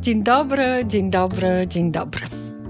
Dzień 0.00 0.22
dobry, 0.22 0.84
dzień 0.86 1.10
dobry, 1.10 1.66
dzień 1.68 1.92
dobry. 1.92 2.26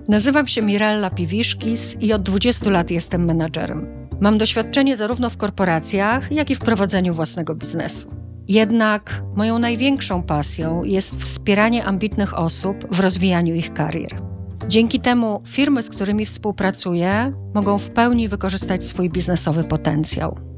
Nazywam 0.09 0.47
się 0.47 0.63
Mirella 0.63 1.11
Piwiszkis 1.11 1.97
i 2.01 2.13
od 2.13 2.23
20 2.23 2.71
lat 2.71 2.91
jestem 2.91 3.25
menadżerem. 3.25 4.09
Mam 4.21 4.39
doświadczenie 4.39 4.97
zarówno 4.97 5.31
w 5.31 5.37
korporacjach, 5.37 6.33
jak 6.33 6.51
i 6.51 6.55
w 6.55 6.59
prowadzeniu 6.59 7.15
własnego 7.15 7.55
biznesu. 7.55 8.15
Jednak 8.49 9.23
moją 9.37 9.59
największą 9.59 10.23
pasją 10.23 10.85
jest 10.85 11.17
wspieranie 11.17 11.85
ambitnych 11.85 12.39
osób 12.39 12.95
w 12.95 13.01
rozwijaniu 13.01 13.55
ich 13.55 13.73
karier. 13.73 14.23
Dzięki 14.69 15.01
temu 15.01 15.43
firmy, 15.47 15.83
z 15.83 15.91
którymi 15.91 16.27
współpracuję, 16.27 17.33
mogą 17.55 17.79
w 17.79 17.91
pełni 17.91 18.29
wykorzystać 18.29 18.87
swój 18.87 19.11
biznesowy 19.11 19.65
potencjał. 19.65 20.53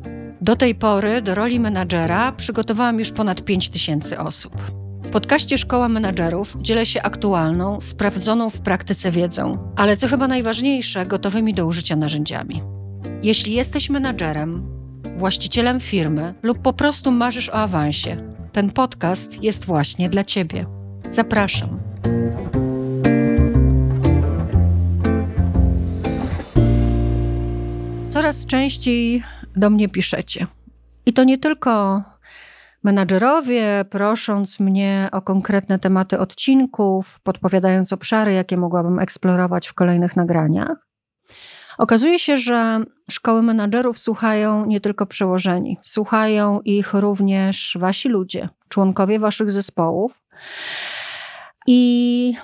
Do 0.44 0.56
tej 0.56 0.74
pory 0.74 1.22
do 1.22 1.34
roli 1.34 1.60
menadżera 1.60 2.32
przygotowałam 2.32 2.98
już 2.98 3.12
ponad 3.12 3.44
5 3.44 3.68
tysięcy 3.68 4.18
osób. 4.18 4.52
W 5.02 5.10
podcaście 5.10 5.58
Szkoła 5.58 5.88
Menadżerów 5.88 6.56
dzielę 6.60 6.86
się 6.86 7.02
aktualną, 7.02 7.80
sprawdzoną 7.80 8.50
w 8.50 8.60
praktyce 8.60 9.10
wiedzą, 9.10 9.72
ale 9.76 9.96
co 9.96 10.08
chyba 10.08 10.28
najważniejsze, 10.28 11.06
gotowymi 11.06 11.54
do 11.54 11.66
użycia 11.66 11.96
narzędziami. 11.96 12.62
Jeśli 13.22 13.52
jesteś 13.52 13.90
menadżerem, 13.90 14.66
właścicielem 15.16 15.80
firmy 15.80 16.34
lub 16.42 16.58
po 16.58 16.72
prostu 16.72 17.10
marzysz 17.10 17.48
o 17.48 17.54
awansie, 17.54 18.16
ten 18.52 18.70
podcast 18.70 19.42
jest 19.42 19.64
właśnie 19.64 20.10
dla 20.10 20.24
Ciebie. 20.24 20.66
Zapraszam. 21.10 21.78
Coraz 28.08 28.46
częściej 28.46 29.22
do 29.56 29.70
mnie 29.70 29.88
piszecie. 29.88 30.46
I 31.06 31.12
to 31.12 31.24
nie 31.24 31.38
tylko 31.38 32.02
menadżerowie, 32.82 33.84
prosząc 33.90 34.60
mnie 34.60 35.08
o 35.12 35.22
konkretne 35.22 35.78
tematy 35.78 36.18
odcinków, 36.18 37.20
podpowiadając 37.20 37.92
obszary, 37.92 38.32
jakie 38.32 38.56
mogłabym 38.56 38.98
eksplorować 38.98 39.68
w 39.68 39.74
kolejnych 39.74 40.16
nagraniach. 40.16 40.88
Okazuje 41.78 42.18
się, 42.18 42.36
że 42.36 42.80
szkoły 43.10 43.42
menadżerów 43.42 43.98
słuchają 43.98 44.66
nie 44.66 44.80
tylko 44.80 45.06
przełożeni, 45.06 45.78
słuchają 45.82 46.60
ich 46.60 46.94
również 46.94 47.76
wasi 47.80 48.08
ludzie, 48.08 48.48
członkowie 48.68 49.18
waszych 49.18 49.50
zespołów 49.50 50.22
i 51.66 52.34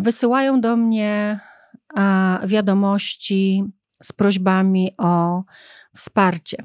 wysyłają 0.00 0.60
do 0.60 0.76
mnie 0.76 1.40
wiadomości 2.46 3.64
z 4.02 4.12
prośbami 4.12 4.94
o 4.98 5.42
wsparcie 5.96 6.56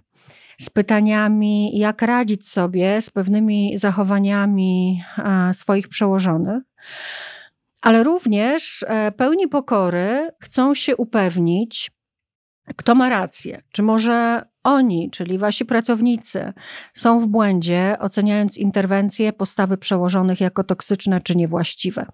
z 0.59 0.70
pytaniami, 0.70 1.78
jak 1.78 2.02
radzić 2.02 2.50
sobie 2.50 3.02
z 3.02 3.09
pewnymi 3.09 3.78
zachowaniami 3.78 5.03
swoich 5.52 5.88
przełożonych, 5.88 6.64
ale 7.81 8.03
również 8.03 8.86
e, 8.88 9.11
pełni 9.11 9.48
pokory 9.48 10.30
chcą 10.44 10.73
się 10.73 10.95
upewnić, 10.95 11.92
kto 12.75 12.95
ma 12.95 13.09
rację. 13.09 13.61
Czy 13.72 13.83
może 13.83 14.42
oni, 14.64 15.11
czyli 15.11 15.38
wasi 15.38 15.66
pracownicy, 15.66 16.53
są 16.94 17.20
w 17.20 17.28
błędzie, 17.28 17.98
oceniając 18.00 18.58
interwencje, 18.58 19.33
postawy 19.33 19.78
przełożonych 19.78 20.42
jako 20.42 20.64
toksyczne 20.64 21.22
czy 21.22 21.38
niewłaściwe. 21.38 22.05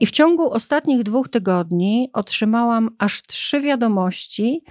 I 0.00 0.06
w 0.06 0.10
ciągu 0.10 0.52
ostatnich 0.52 1.02
dwóch 1.02 1.28
tygodni 1.28 2.10
otrzymałam 2.12 2.90
aż 2.98 3.22
trzy 3.22 3.60
wiadomości 3.60 4.64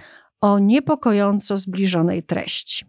o 0.44 0.58
niepokojąco 0.58 1.56
zbliżonej 1.56 2.22
treści. 2.22 2.84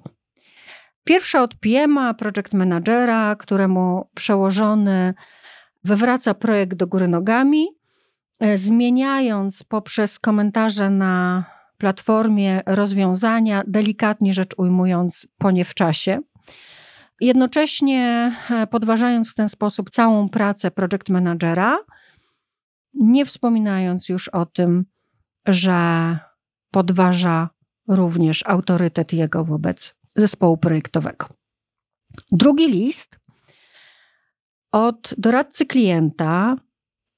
Pierwsza 1.04 1.44
od 1.44 1.56
PM'a, 1.56 2.14
project 2.14 2.54
managera, 2.54 3.36
któremu 3.36 4.10
przełożony 4.16 5.14
wywraca 5.84 6.34
projekt 6.34 6.74
do 6.74 6.88
góry 6.88 7.08
nogami, 7.08 7.68
e, 8.40 8.58
zmieniając 8.58 9.64
poprzez 9.64 10.20
komentarze 10.20 10.90
na 10.90 11.44
platformie 11.78 12.62
rozwiązania, 12.66 13.64
delikatnie 13.68 14.34
rzecz 14.34 14.54
ujmując, 14.58 15.28
po 15.38 15.52
nie 15.52 15.66
w 15.66 15.74
czasie. 15.74 16.20
Jednocześnie 17.22 18.32
e, 18.52 18.68
podważając 18.68 19.32
w 19.32 19.36
ten 19.36 19.50
sposób 19.50 19.90
całą 19.90 20.30
pracę 20.30 20.72
project 20.72 21.10
managera, 21.10 21.78
nie 22.94 23.26
wspominając 23.26 24.10
już 24.10 24.28
o 24.28 24.46
tym, 24.46 24.86
że 25.46 26.20
podważa 26.76 27.50
również 27.88 28.44
autorytet 28.46 29.14
jego 29.14 29.46
wobec 29.46 29.96
zespołu 30.16 30.58
projektowego. 30.58 31.28
Drugi 32.32 32.72
list 32.72 33.20
od 34.72 35.14
doradcy 35.18 35.66
klienta, 35.66 36.56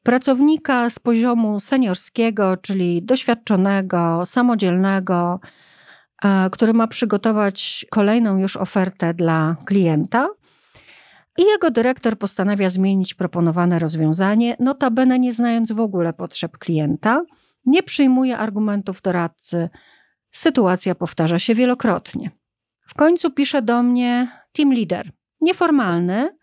pracownika 0.03 0.89
z 0.89 0.99
poziomu 0.99 1.59
seniorskiego, 1.59 2.57
czyli 2.57 3.03
doświadczonego, 3.03 4.25
samodzielnego, 4.25 5.39
e, 6.23 6.49
który 6.49 6.73
ma 6.73 6.87
przygotować 6.87 7.85
kolejną 7.91 8.37
już 8.37 8.57
ofertę 8.57 9.13
dla 9.13 9.55
klienta. 9.65 10.29
I 11.37 11.43
jego 11.43 11.71
dyrektor 11.71 12.17
postanawia 12.17 12.69
zmienić 12.69 13.13
proponowane 13.13 13.79
rozwiązanie, 13.79 14.55
notabene 14.59 15.19
nie 15.19 15.33
znając 15.33 15.71
w 15.71 15.79
ogóle 15.79 16.13
potrzeb 16.13 16.57
klienta, 16.57 17.23
nie 17.67 17.83
przyjmuje 17.83 18.37
argumentów 18.37 19.01
doradcy. 19.01 19.69
Sytuacja 20.31 20.95
powtarza 20.95 21.39
się 21.39 21.55
wielokrotnie. 21.55 22.31
W 22.87 22.93
końcu 22.93 23.31
pisze 23.31 23.61
do 23.61 23.83
mnie 23.83 24.31
team 24.53 24.73
leader, 24.73 25.11
nieformalny, 25.41 26.37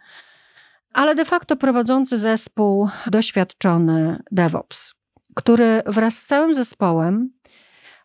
ale 0.93 1.15
de 1.15 1.25
facto 1.25 1.57
prowadzący 1.57 2.19
zespół 2.19 2.89
doświadczony 3.07 4.23
DevOps, 4.31 4.95
który 5.35 5.83
wraz 5.87 6.19
z 6.19 6.27
całym 6.27 6.55
zespołem 6.55 7.31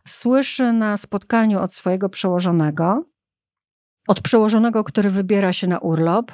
słyszy 0.07 0.73
na 0.73 0.97
spotkaniu 0.97 1.59
od 1.59 1.73
swojego 1.73 2.09
przełożonego, 2.09 3.05
od 4.07 4.21
przełożonego, 4.21 4.83
który 4.83 5.09
wybiera 5.09 5.53
się 5.53 5.67
na 5.67 5.79
urlop, 5.79 6.31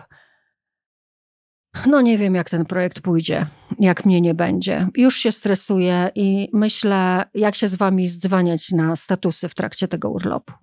no 1.88 2.02
nie 2.02 2.18
wiem, 2.18 2.36
jak 2.36 2.50
ten 2.50 2.66
projekt 2.66 3.02
pójdzie, 3.02 3.46
jak 3.80 4.06
mnie 4.06 4.22
nie 4.22 4.34
będzie. 4.34 4.88
Już 4.98 5.18
się 5.18 5.32
stresuję 5.32 6.10
i 6.16 6.50
myślę, 6.54 7.24
jak 7.34 7.56
się 7.56 7.68
z 7.68 7.76
wami 7.76 8.08
zdzwaniać 8.08 8.72
na 8.72 8.96
statusy 8.96 9.50
w 9.50 9.56
trakcie 9.56 9.88
tego 9.88 10.10
urlopu. 10.10 10.54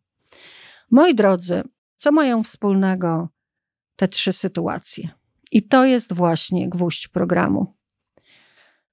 Moi 0.90 1.14
drodzy, 1.14 1.62
co 1.96 2.12
mają 2.12 2.42
wspólnego 2.42 3.28
te 3.96 4.08
trzy 4.08 4.32
sytuacje? 4.32 5.08
I 5.52 5.62
to 5.62 5.84
jest 5.84 6.12
właśnie 6.12 6.68
gwóźdź 6.68 7.08
programu. 7.08 7.74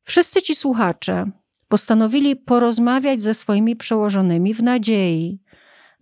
Wszyscy 0.03 0.41
ci 0.41 0.55
słuchacze 0.55 1.31
postanowili 1.67 2.35
porozmawiać 2.35 3.21
ze 3.21 3.33
swoimi 3.33 3.75
przełożonymi 3.75 4.53
w 4.53 4.63
nadziei 4.63 5.41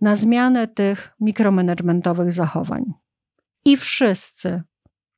na 0.00 0.16
zmianę 0.16 0.68
tych 0.68 1.10
mikromanagementowych 1.20 2.32
zachowań. 2.32 2.84
I 3.64 3.76
wszyscy 3.76 4.62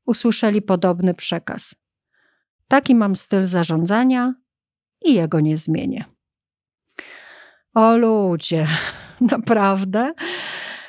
usłyszeli 0.06 0.62
podobny 0.62 1.14
przekaz. 1.14 1.74
Taki 2.68 2.94
mam 2.94 3.16
styl 3.16 3.42
zarządzania 3.42 4.34
i 5.04 5.14
jego 5.14 5.40
nie 5.40 5.56
zmienię. 5.56 6.04
O 7.74 7.96
ludzie, 7.96 8.66
naprawdę? 9.32 10.12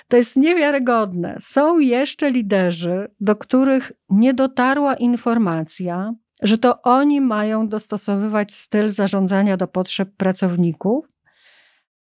To 0.07 0.17
jest 0.17 0.35
niewiarygodne. 0.35 1.37
Są 1.39 1.79
jeszcze 1.79 2.31
liderzy, 2.31 3.07
do 3.19 3.35
których 3.35 3.91
nie 4.09 4.33
dotarła 4.33 4.95
informacja, 4.95 6.13
że 6.41 6.57
to 6.57 6.81
oni 6.81 7.21
mają 7.21 7.67
dostosowywać 7.67 8.53
styl 8.53 8.89
zarządzania 8.89 9.57
do 9.57 9.67
potrzeb 9.67 10.09
pracowników, 10.17 11.05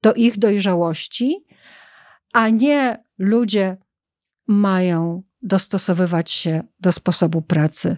do 0.03 0.15
ich 0.15 0.39
dojrzałości, 0.39 1.45
a 2.33 2.49
nie 2.49 3.05
ludzie 3.19 3.77
mają 4.47 5.23
dostosowywać 5.43 6.31
się 6.31 6.63
do 6.81 6.93
sposobu 6.93 7.43
pracy 7.43 7.97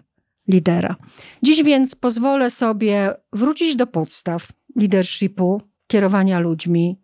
lidera. 0.49 0.97
Dziś 1.43 1.63
więc 1.63 1.95
pozwolę 1.95 2.51
sobie 2.51 3.15
wrócić 3.33 3.77
do 3.77 3.87
podstaw 3.87 4.49
leadershipu, 4.77 5.63
kierowania 5.87 6.39
ludźmi 6.39 7.01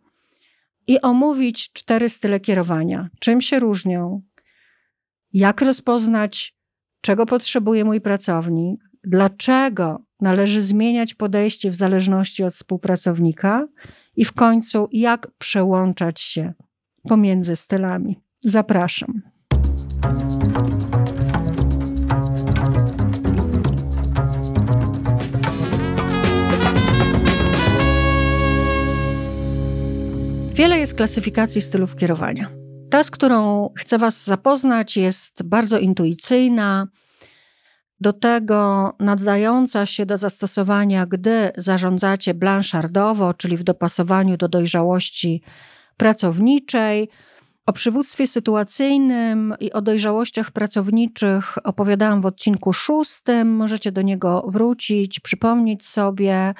i 0.86 1.00
omówić 1.00 1.72
cztery 1.72 2.08
style 2.08 2.40
kierowania. 2.40 3.08
Czym 3.20 3.40
się 3.40 3.58
różnią? 3.58 4.22
Jak 5.32 5.60
rozpoznać, 5.60 6.56
czego 7.00 7.26
potrzebuje 7.26 7.84
mój 7.84 8.00
pracownik? 8.00 8.80
Dlaczego 9.04 10.04
należy 10.20 10.62
zmieniać 10.62 11.14
podejście 11.14 11.70
w 11.70 11.74
zależności 11.74 12.44
od 12.44 12.52
współpracownika? 12.52 13.68
I 14.16 14.24
w 14.24 14.32
końcu, 14.32 14.88
jak 14.92 15.30
przełączać 15.38 16.20
się 16.20 16.52
pomiędzy 17.08 17.56
stylami? 17.56 18.20
Zapraszam. 18.40 19.31
Wiele 30.54 30.78
jest 30.78 30.94
klasyfikacji 30.94 31.60
stylów 31.60 31.96
kierowania. 31.96 32.48
Ta, 32.90 33.04
z 33.04 33.10
którą 33.10 33.70
chcę 33.78 33.98
Was 33.98 34.24
zapoznać, 34.24 34.96
jest 34.96 35.42
bardzo 35.42 35.78
intuicyjna, 35.78 36.88
do 38.00 38.12
tego 38.12 38.92
nadająca 39.00 39.86
się 39.86 40.06
do 40.06 40.18
zastosowania, 40.18 41.06
gdy 41.06 41.50
zarządzacie 41.56 42.34
blanchardowo, 42.34 43.34
czyli 43.34 43.56
w 43.56 43.62
dopasowaniu 43.62 44.36
do 44.36 44.48
dojrzałości 44.48 45.42
pracowniczej. 45.96 47.08
O 47.66 47.72
przywództwie 47.72 48.26
sytuacyjnym 48.26 49.54
i 49.60 49.72
o 49.72 49.82
dojrzałościach 49.82 50.50
pracowniczych 50.50 51.66
opowiadałam 51.66 52.20
w 52.20 52.26
odcinku 52.26 52.72
szóstym. 52.72 53.56
Możecie 53.56 53.92
do 53.92 54.02
niego 54.02 54.44
wrócić, 54.48 55.20
przypomnieć 55.20 55.86
sobie, 55.86 56.54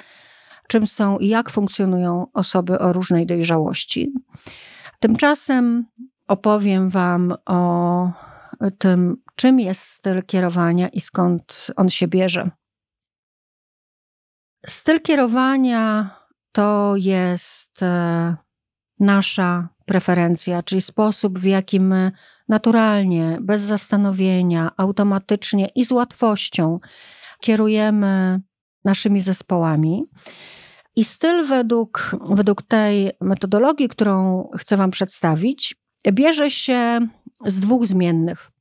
czym 0.67 0.87
są 0.87 1.17
i 1.17 1.27
jak 1.27 1.49
funkcjonują 1.49 2.27
osoby 2.33 2.79
o 2.79 2.93
różnej 2.93 3.25
dojrzałości. 3.25 4.13
Tymczasem 4.99 5.85
opowiem 6.27 6.89
Wam 6.89 7.33
o 7.45 8.11
tym, 8.77 9.17
czym 9.35 9.59
jest 9.59 9.81
styl 9.81 10.23
kierowania 10.23 10.87
i 10.87 11.01
skąd 11.01 11.67
on 11.75 11.89
się 11.89 12.07
bierze. 12.07 12.51
Styl 14.65 15.01
kierowania 15.01 16.09
to 16.51 16.93
jest 16.97 17.83
e, 17.83 18.35
nasza 18.99 19.69
preferencja, 19.85 20.63
czyli 20.63 20.81
sposób, 20.81 21.39
w 21.39 21.45
jaki 21.45 21.79
my 21.79 22.11
naturalnie, 22.49 23.37
bez 23.41 23.61
zastanowienia, 23.61 24.71
automatycznie 24.77 25.69
i 25.75 25.85
z 25.85 25.91
łatwością 25.91 26.79
kierujemy 27.39 28.41
naszymi 28.85 29.21
zespołami. 29.21 30.03
I 30.95 31.03
styl 31.03 31.45
według, 31.45 32.15
według 32.29 32.61
tej 32.61 33.11
metodologii, 33.21 33.89
którą 33.89 34.49
chcę 34.57 34.77
Wam 34.77 34.91
przedstawić, 34.91 35.75
bierze 36.11 36.49
się 36.49 36.99
z 37.45 37.59
dwóch 37.59 37.85
zmiennych. 37.85 38.51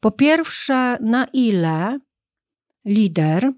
Po 0.00 0.10
pierwsze, 0.10 0.96
na 1.00 1.24
ile 1.32 1.98
lider 2.84 3.52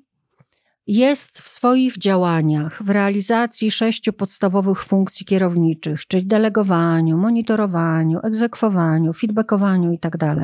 jest 0.87 1.39
w 1.39 1.49
swoich 1.49 1.99
działaniach, 1.99 2.83
w 2.83 2.91
realizacji 2.91 3.71
sześciu 3.71 4.13
podstawowych 4.13 4.85
funkcji 4.85 5.27
kierowniczych, 5.27 6.07
czyli 6.07 6.27
delegowaniu, 6.27 7.19
monitorowaniu, 7.19 8.21
egzekwowaniu, 8.23 9.13
feedbackowaniu 9.13 9.93
itd., 9.93 10.19
tak 10.19 10.37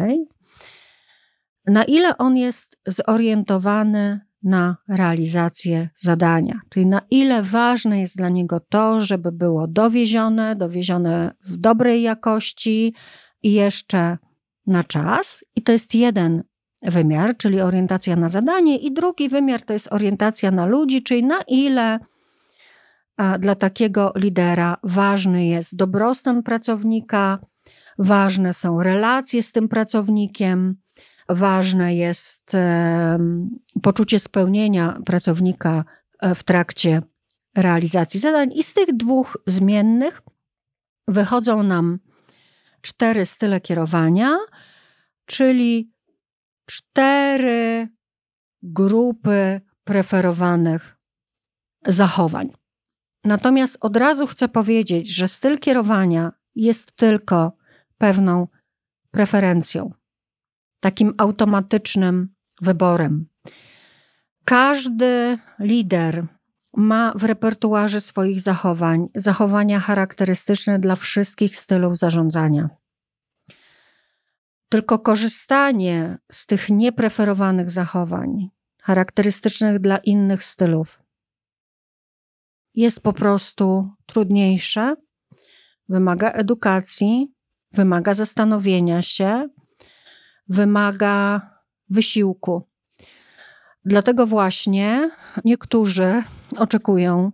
na 1.66 1.84
ile 1.84 2.18
on 2.18 2.36
jest 2.36 2.78
zorientowany 2.86 4.20
na 4.42 4.76
realizację 4.88 5.88
zadania, 5.96 6.60
czyli 6.68 6.86
na 6.86 7.00
ile 7.10 7.42
ważne 7.42 8.00
jest 8.00 8.16
dla 8.16 8.28
niego 8.28 8.60
to, 8.60 9.00
żeby 9.00 9.32
było 9.32 9.66
dowiezione, 9.66 10.56
dowiezione 10.56 11.34
w 11.44 11.56
dobrej 11.56 12.02
jakości 12.02 12.94
i 13.42 13.52
jeszcze 13.52 14.18
na 14.66 14.84
czas. 14.84 15.44
I 15.56 15.62
to 15.62 15.72
jest 15.72 15.94
jeden 15.94 16.42
wymiar, 16.82 17.36
czyli 17.36 17.60
orientacja 17.60 18.16
na 18.16 18.28
zadanie, 18.28 18.78
i 18.78 18.92
drugi 18.92 19.28
wymiar 19.28 19.62
to 19.62 19.72
jest 19.72 19.92
orientacja 19.92 20.50
na 20.50 20.66
ludzi, 20.66 21.02
czyli 21.02 21.24
na 21.24 21.40
ile 21.48 21.98
dla 23.38 23.54
takiego 23.54 24.12
lidera 24.16 24.76
ważny 24.82 25.46
jest 25.46 25.76
dobrostan 25.76 26.42
pracownika, 26.42 27.38
ważne 27.98 28.52
są 28.52 28.82
relacje 28.82 29.42
z 29.42 29.52
tym 29.52 29.68
pracownikiem, 29.68 30.76
ważne 31.28 31.94
jest 31.94 32.56
poczucie 33.82 34.18
spełnienia 34.18 34.98
pracownika 35.06 35.84
e, 36.20 36.34
w 36.34 36.42
trakcie 36.42 37.02
realizacji 37.56 38.20
zadań. 38.20 38.52
I 38.54 38.62
z 38.62 38.74
tych 38.74 38.96
dwóch 38.96 39.36
zmiennych 39.46 40.22
wychodzą 41.08 41.62
nam 41.62 41.98
cztery 42.80 43.26
style 43.26 43.60
kierowania, 43.60 44.38
czyli 45.26 45.92
cztery 46.66 47.88
grupy 48.62 49.60
preferowanych 49.84 50.96
zachowań. 51.86 52.52
Natomiast 53.24 53.78
od 53.80 53.96
razu 53.96 54.26
chcę 54.26 54.48
powiedzieć, 54.48 55.14
że 55.14 55.28
styl 55.28 55.58
kierowania 55.58 56.32
jest 56.54 56.92
tylko 56.92 57.52
pewną 57.98 58.48
preferencją, 59.10 59.92
takim 60.80 61.14
automatycznym 61.18 62.34
wyborem. 62.60 63.26
Każdy 64.44 65.38
lider 65.58 66.26
ma 66.76 67.12
w 67.16 67.24
repertuarze 67.24 68.00
swoich 68.00 68.40
zachowań 68.40 69.08
zachowania 69.14 69.80
charakterystyczne 69.80 70.78
dla 70.78 70.96
wszystkich 70.96 71.56
stylów 71.56 71.96
zarządzania. 71.96 72.68
Tylko 74.72 74.98
korzystanie 74.98 76.18
z 76.32 76.46
tych 76.46 76.68
niepreferowanych 76.70 77.70
zachowań, 77.70 78.50
charakterystycznych 78.82 79.78
dla 79.78 79.96
innych 79.96 80.44
stylów, 80.44 81.02
jest 82.74 83.00
po 83.00 83.12
prostu 83.12 83.90
trudniejsze, 84.06 84.96
wymaga 85.88 86.30
edukacji, 86.30 87.32
wymaga 87.72 88.14
zastanowienia 88.14 89.02
się, 89.02 89.48
wymaga 90.48 91.40
wysiłku. 91.88 92.68
Dlatego 93.84 94.26
właśnie 94.26 95.10
niektórzy 95.44 96.22
oczekują, 96.56 97.32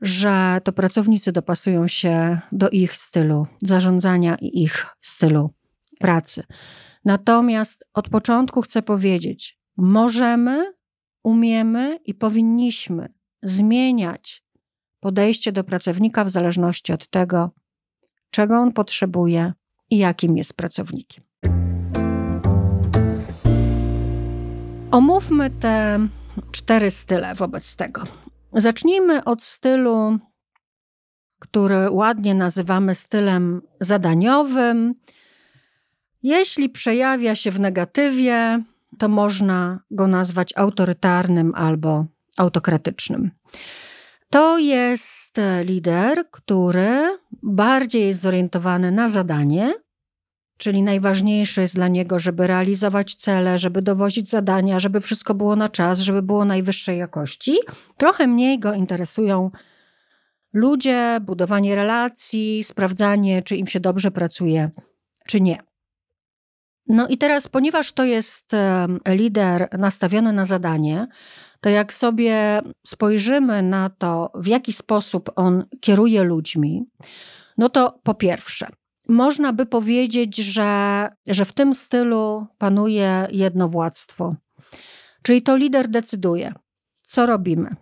że 0.00 0.60
to 0.64 0.72
pracownicy 0.72 1.32
dopasują 1.32 1.88
się 1.88 2.40
do 2.52 2.70
ich 2.70 2.96
stylu 2.96 3.46
zarządzania 3.62 4.36
i 4.40 4.62
ich 4.62 4.86
stylu 5.00 5.57
pracy. 5.98 6.42
Natomiast 7.04 7.84
od 7.94 8.08
początku 8.08 8.62
chcę 8.62 8.82
powiedzieć, 8.82 9.58
możemy, 9.76 10.72
umiemy 11.22 11.98
i 12.04 12.14
powinniśmy 12.14 13.14
zmieniać 13.42 14.44
podejście 15.00 15.52
do 15.52 15.64
pracownika 15.64 16.24
w 16.24 16.30
zależności 16.30 16.92
od 16.92 17.10
tego, 17.10 17.50
czego 18.30 18.58
on 18.58 18.72
potrzebuje 18.72 19.52
i 19.90 19.98
jakim 19.98 20.36
jest 20.36 20.56
pracownikiem. 20.56 21.24
Omówmy 24.90 25.50
te 25.50 25.98
cztery 26.50 26.90
style 26.90 27.34
wobec 27.34 27.76
tego. 27.76 28.02
Zacznijmy 28.52 29.24
od 29.24 29.42
stylu, 29.42 30.18
który 31.38 31.90
ładnie 31.90 32.34
nazywamy 32.34 32.94
stylem 32.94 33.62
zadaniowym. 33.80 34.94
Jeśli 36.22 36.68
przejawia 36.68 37.34
się 37.34 37.50
w 37.50 37.60
negatywie, 37.60 38.62
to 38.98 39.08
można 39.08 39.80
go 39.90 40.06
nazwać 40.06 40.52
autorytarnym 40.56 41.54
albo 41.54 42.04
autokratycznym. 42.36 43.30
To 44.30 44.58
jest 44.58 45.40
lider, 45.64 46.24
który 46.30 47.18
bardziej 47.42 48.06
jest 48.06 48.20
zorientowany 48.20 48.92
na 48.92 49.08
zadanie, 49.08 49.74
czyli 50.56 50.82
najważniejsze 50.82 51.60
jest 51.60 51.74
dla 51.74 51.88
niego, 51.88 52.18
żeby 52.18 52.46
realizować 52.46 53.14
cele, 53.14 53.58
żeby 53.58 53.82
dowozić 53.82 54.28
zadania, 54.30 54.78
żeby 54.78 55.00
wszystko 55.00 55.34
było 55.34 55.56
na 55.56 55.68
czas, 55.68 55.98
żeby 55.98 56.22
było 56.22 56.44
najwyższej 56.44 56.98
jakości. 56.98 57.56
Trochę 57.96 58.26
mniej 58.26 58.58
go 58.58 58.74
interesują 58.74 59.50
ludzie, 60.52 61.18
budowanie 61.22 61.76
relacji, 61.76 62.64
sprawdzanie, 62.64 63.42
czy 63.42 63.56
im 63.56 63.66
się 63.66 63.80
dobrze 63.80 64.10
pracuje, 64.10 64.70
czy 65.26 65.40
nie. 65.40 65.67
No 66.88 67.08
i 67.08 67.18
teraz, 67.18 67.48
ponieważ 67.48 67.92
to 67.92 68.04
jest 68.04 68.52
lider 69.08 69.68
nastawiony 69.78 70.32
na 70.32 70.46
zadanie, 70.46 71.06
to 71.60 71.68
jak 71.68 71.92
sobie 71.92 72.62
spojrzymy 72.86 73.62
na 73.62 73.90
to, 73.90 74.30
w 74.34 74.46
jaki 74.46 74.72
sposób 74.72 75.30
on 75.36 75.64
kieruje 75.80 76.22
ludźmi, 76.22 76.84
no 77.58 77.68
to 77.68 78.00
po 78.02 78.14
pierwsze, 78.14 78.66
można 79.08 79.52
by 79.52 79.66
powiedzieć, 79.66 80.36
że, 80.36 81.08
że 81.26 81.44
w 81.44 81.52
tym 81.52 81.74
stylu 81.74 82.46
panuje 82.58 83.28
jednowładztwo. 83.30 84.36
Czyli 85.22 85.42
to 85.42 85.56
lider 85.56 85.88
decyduje, 85.88 86.52
co 87.02 87.26
robimy, 87.26 87.76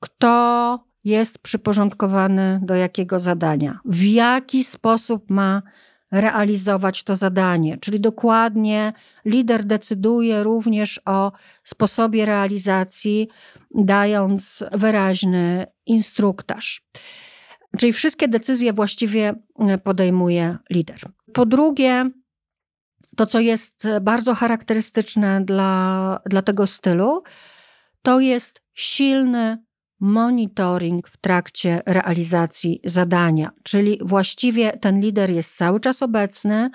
kto 0.00 0.78
jest 1.04 1.38
przyporządkowany 1.38 2.60
do 2.62 2.74
jakiego 2.74 3.18
zadania, 3.18 3.80
w 3.84 4.02
jaki 4.02 4.64
sposób 4.64 5.30
ma 5.30 5.62
realizować 6.10 7.02
to 7.04 7.16
zadanie. 7.16 7.78
Czyli 7.78 8.00
dokładnie 8.00 8.92
lider 9.24 9.64
decyduje 9.64 10.42
również 10.42 11.00
o 11.06 11.32
sposobie 11.64 12.26
realizacji, 12.26 13.28
dając 13.74 14.64
wyraźny 14.72 15.66
instruktaż. 15.86 16.82
Czyli 17.78 17.92
wszystkie 17.92 18.28
decyzje 18.28 18.72
właściwie 18.72 19.34
e, 19.58 19.78
podejmuje 19.78 20.56
lider. 20.70 21.00
Po 21.32 21.46
drugie, 21.46 22.10
to 23.16 23.26
co 23.26 23.40
jest 23.40 23.86
bardzo 24.00 24.34
charakterystyczne 24.34 25.44
dla, 25.44 26.20
dla 26.26 26.42
tego 26.42 26.66
stylu, 26.66 27.22
to 28.02 28.20
jest 28.20 28.62
silny 28.74 29.58
monitoring 30.00 31.08
w 31.08 31.16
trakcie 31.16 31.82
realizacji 31.86 32.80
zadania, 32.84 33.50
czyli 33.62 33.98
właściwie 34.02 34.72
ten 34.72 35.00
lider 35.00 35.30
jest 35.30 35.56
cały 35.56 35.80
czas 35.80 36.02
obecny, 36.02 36.70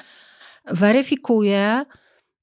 weryfikuje 0.66 1.86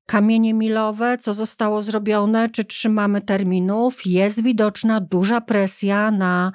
kamienie 0.06 0.54
milowe, 0.54 1.18
co 1.18 1.32
zostało 1.32 1.82
zrobione, 1.82 2.48
czy 2.48 2.64
trzymamy 2.64 3.20
terminów. 3.20 4.06
Jest 4.06 4.42
widoczna 4.42 5.00
duża 5.00 5.40
presja 5.40 6.10
na 6.10 6.52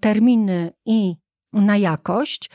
terminy 0.00 0.72
i 0.86 1.14
na 1.52 1.76
jakość. 1.76 2.50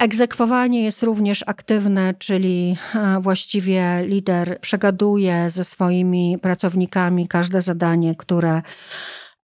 Egzekwowanie 0.00 0.84
jest 0.84 1.02
również 1.02 1.44
aktywne, 1.46 2.14
czyli 2.14 2.76
e, 2.94 3.20
właściwie 3.20 4.02
lider 4.06 4.60
przegaduje 4.60 5.50
ze 5.50 5.64
swoimi 5.64 6.38
pracownikami 6.42 7.28
każde 7.28 7.60
zadanie, 7.60 8.14
które, 8.14 8.62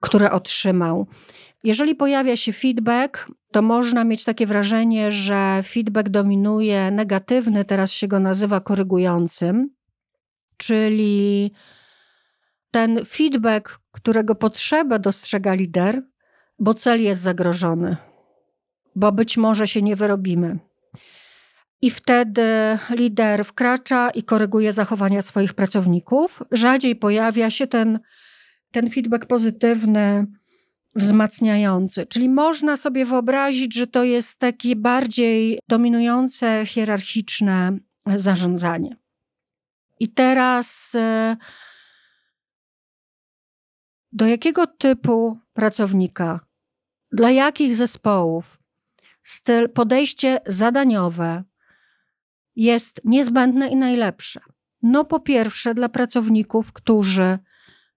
które 0.03 0.31
otrzymał. 0.33 1.07
Jeżeli 1.65 1.95
pojawia 1.95 2.37
się 2.37 2.53
feedback, 2.53 3.31
to 3.53 3.63
można 3.63 4.05
mieć 4.05 4.25
takie 4.25 4.47
wrażenie, 4.47 5.13
że 5.13 5.63
feedback 5.67 6.09
dominuje 6.09 6.91
negatywny, 6.91 7.65
teraz 7.65 7.93
się 7.93 8.09
go 8.09 8.21
nazywa 8.21 8.61
korygującym, 8.61 9.71
czyli 10.57 11.53
ten 12.71 13.05
feedback, 13.05 13.79
którego 13.91 14.35
potrzebę 14.35 14.99
dostrzega 14.99 15.55
lider, 15.55 16.03
bo 16.59 16.75
cel 16.75 17.03
jest 17.03 17.21
zagrożony 17.21 17.97
bo 18.97 19.13
być 19.13 19.37
może 19.37 19.67
się 19.67 19.83
nie 19.83 19.97
wyrobimy. 19.97 20.59
I 21.83 21.91
wtedy 21.91 22.43
lider 22.91 23.45
wkracza 23.45 24.11
i 24.11 24.23
koryguje 24.23 24.73
zachowania 24.73 25.23
swoich 25.23 25.55
pracowników. 25.55 26.43
Rzadziej 26.51 26.97
pojawia 26.97 27.51
się 27.51 27.67
ten, 27.67 28.01
ten 28.73 28.91
feedback 28.91 29.27
pozytywny, 29.27 30.27
wzmacniający. 30.95 32.07
Czyli 32.07 32.29
można 32.29 32.77
sobie 32.77 33.05
wyobrazić, 33.05 33.75
że 33.75 33.87
to 33.87 34.05
jest 34.05 34.39
takie 34.39 34.77
bardziej 34.77 35.59
dominujące, 35.69 36.67
hierarchiczne 36.67 37.79
zarządzanie. 38.17 38.97
I 40.01 40.09
teraz 40.09 40.95
e, 40.95 41.37
do 44.13 44.27
jakiego 44.27 44.67
typu 44.67 45.39
pracownika, 45.53 46.41
dla 47.13 47.31
jakich 47.31 47.77
zespołów 47.77 48.59
styl, 49.25 49.69
podejście 49.69 50.41
zadaniowe 50.47 51.45
jest 52.57 53.01
niezbędne 53.05 53.69
i 53.69 53.77
najlepsze. 53.77 54.41
No, 54.83 55.05
po 55.05 55.21
pierwsze, 55.21 55.75
dla 55.75 55.89
pracowników, 55.89 56.73
którzy 56.73 57.39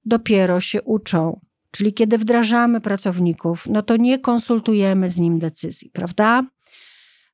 dopiero 0.06 0.60
się 0.60 0.82
uczą, 0.82 1.40
czyli 1.72 1.94
kiedy 1.94 2.18
wdrażamy 2.18 2.82
pracowników, 2.82 3.68
no 3.70 3.82
to 3.82 3.98
nie 3.98 4.20
konsultujemy 4.20 5.10
z 5.10 5.18
nim 5.18 5.40
decyzji, 5.40 5.90
prawda? 5.90 6.44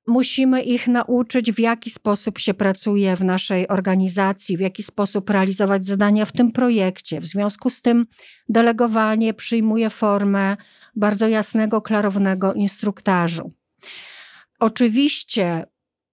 Musimy 0.07 0.61
ich 0.61 0.87
nauczyć, 0.87 1.51
w 1.51 1.59
jaki 1.59 1.89
sposób 1.89 2.39
się 2.39 2.53
pracuje 2.53 3.15
w 3.15 3.23
naszej 3.23 3.67
organizacji, 3.67 4.57
w 4.57 4.59
jaki 4.59 4.83
sposób 4.83 5.29
realizować 5.29 5.85
zadania 5.85 6.25
w 6.25 6.31
tym 6.31 6.51
projekcie. 6.51 7.19
W 7.19 7.25
związku 7.25 7.69
z 7.69 7.81
tym 7.81 8.05
delegowanie 8.49 9.33
przyjmuje 9.33 9.89
formę 9.89 10.57
bardzo 10.95 11.27
jasnego, 11.27 11.81
klarownego 11.81 12.53
instruktażu. 12.53 13.51
Oczywiście 14.59 15.65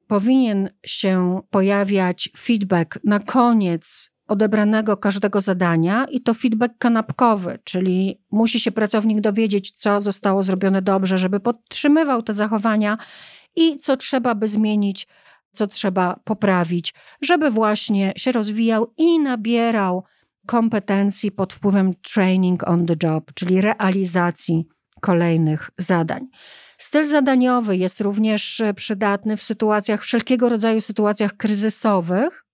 powinien 0.07 0.71
się 0.87 1.41
pojawiać 1.51 2.31
feedback 2.37 2.99
na 3.05 3.21
koniec 3.21 4.11
odebranego 4.29 4.97
każdego 4.97 5.41
zadania 5.41 6.07
i 6.11 6.21
to 6.21 6.35
feedback 6.35 6.79
kanapkowy, 6.79 7.59
czyli 7.65 8.21
musi 8.31 8.61
się 8.61 8.73
pracownik 8.73 9.21
dowiedzieć, 9.21 9.71
co 9.71 10.01
zostało 10.01 10.43
zrobione 10.43 10.83
dobrze, 10.83 11.19
żeby 11.19 11.41
podtrzymywał 11.41 12.23
te 12.23 12.35
zachowania 12.35 12.99
i 13.57 13.79
co 13.79 13.97
trzeba 13.97 14.35
by 14.35 14.49
zmienić, 14.49 15.07
co 15.53 15.67
trzeba 15.67 16.21
poprawić, 16.25 16.95
żeby 17.23 17.51
właśnie 17.51 18.13
się 18.17 18.33
rozwijał 18.33 18.93
i 18.97 19.19
nabierał 19.19 20.05
kompetencji 20.47 21.33
pod 21.33 21.53
wpływem 21.53 21.95
training 21.95 22.69
on 22.69 22.87
the 22.87 22.95
job, 23.03 23.33
czyli 23.35 23.61
realizacji 23.61 24.67
kolejnych 25.01 25.71
zadań. 25.79 26.29
Styl 26.79 27.05
zadaniowy 27.05 27.77
jest 27.77 28.01
również 28.01 28.63
przydatny 28.77 29.37
w 29.37 29.43
sytuacjach, 29.43 30.03
wszelkiego 30.03 30.49
rodzaju 30.49 30.81
sytuacjach 30.81 31.37
kryzysowych, 31.37 32.48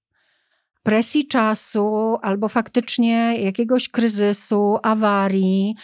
presji 0.85 1.29
czasu 1.29 2.17
albo 2.23 2.49
faktycznie 2.49 3.37
jakiegoś 3.41 3.89
kryzysu, 3.89 4.79
awarii, 4.83 5.75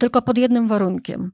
tylko 0.00 0.22
pod 0.22 0.38
jednym 0.38 0.68
warunkiem. 0.68 1.32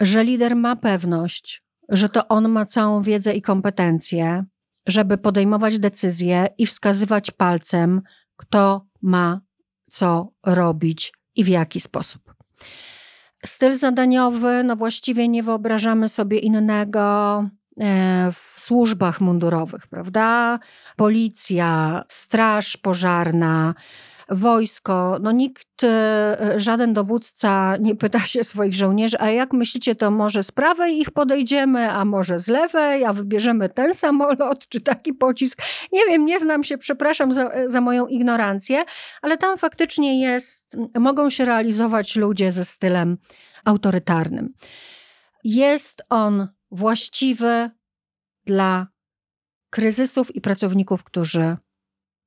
Że 0.00 0.24
lider 0.24 0.56
ma 0.56 0.76
pewność, 0.76 1.64
że 1.88 2.08
to 2.08 2.28
on 2.28 2.48
ma 2.48 2.66
całą 2.66 3.02
wiedzę 3.02 3.34
i 3.34 3.42
kompetencje, 3.42 4.44
żeby 4.86 5.18
podejmować 5.18 5.78
decyzje 5.78 6.48
i 6.58 6.66
wskazywać 6.66 7.30
palcem, 7.30 8.02
kto 8.36 8.86
ma 9.02 9.40
co 9.90 10.32
robić 10.46 11.12
i 11.36 11.44
w 11.44 11.48
jaki 11.48 11.80
sposób. 11.80 12.34
Styl 13.46 13.76
zadaniowy, 13.76 14.64
no 14.64 14.76
właściwie 14.76 15.28
nie 15.28 15.42
wyobrażamy 15.42 16.08
sobie 16.08 16.38
innego 16.38 17.44
w 18.32 18.60
służbach 18.60 19.20
mundurowych, 19.20 19.86
prawda? 19.86 20.58
Policja, 20.96 22.02
straż 22.08 22.76
pożarna, 22.76 23.74
wojsko. 24.30 25.18
No 25.22 25.32
nikt, 25.32 25.84
e, 25.84 26.54
żaden 26.56 26.92
dowódca 26.92 27.76
nie 27.80 27.96
pyta 27.96 28.18
się 28.32 28.44
swoich 28.44 28.74
żołnierzy, 28.74 29.16
a 29.20 29.30
jak 29.30 29.52
myślicie, 29.52 29.94
to 29.94 30.10
może 30.10 30.42
z 30.42 30.52
prawej 30.52 30.98
ich 30.98 31.10
podejdziemy, 31.10 31.90
a 31.90 32.04
może 32.04 32.38
z 32.38 32.48
lewej, 32.48 33.04
a 33.04 33.12
wybierzemy 33.12 33.68
ten 33.68 33.94
samolot 33.94 34.68
czy 34.68 34.80
taki 34.80 35.14
pocisk. 35.14 35.62
Nie 35.92 36.06
wiem, 36.06 36.26
nie 36.26 36.40
znam 36.40 36.64
się, 36.64 36.78
przepraszam 36.78 37.32
za, 37.32 37.50
za 37.66 37.80
moją 37.80 38.06
ignorancję, 38.06 38.84
ale 39.22 39.36
tam 39.36 39.58
faktycznie 39.58 40.20
jest, 40.20 40.76
mogą 40.98 41.30
się 41.30 41.44
realizować 41.44 42.16
ludzie 42.16 42.52
ze 42.52 42.64
stylem 42.64 43.18
autorytarnym. 43.64 44.54
Jest 45.44 46.02
on 46.08 46.48
właściwy 46.70 47.70
dla 48.46 48.86
kryzysów 49.70 50.36
i 50.36 50.40
pracowników, 50.40 51.04
którzy 51.04 51.56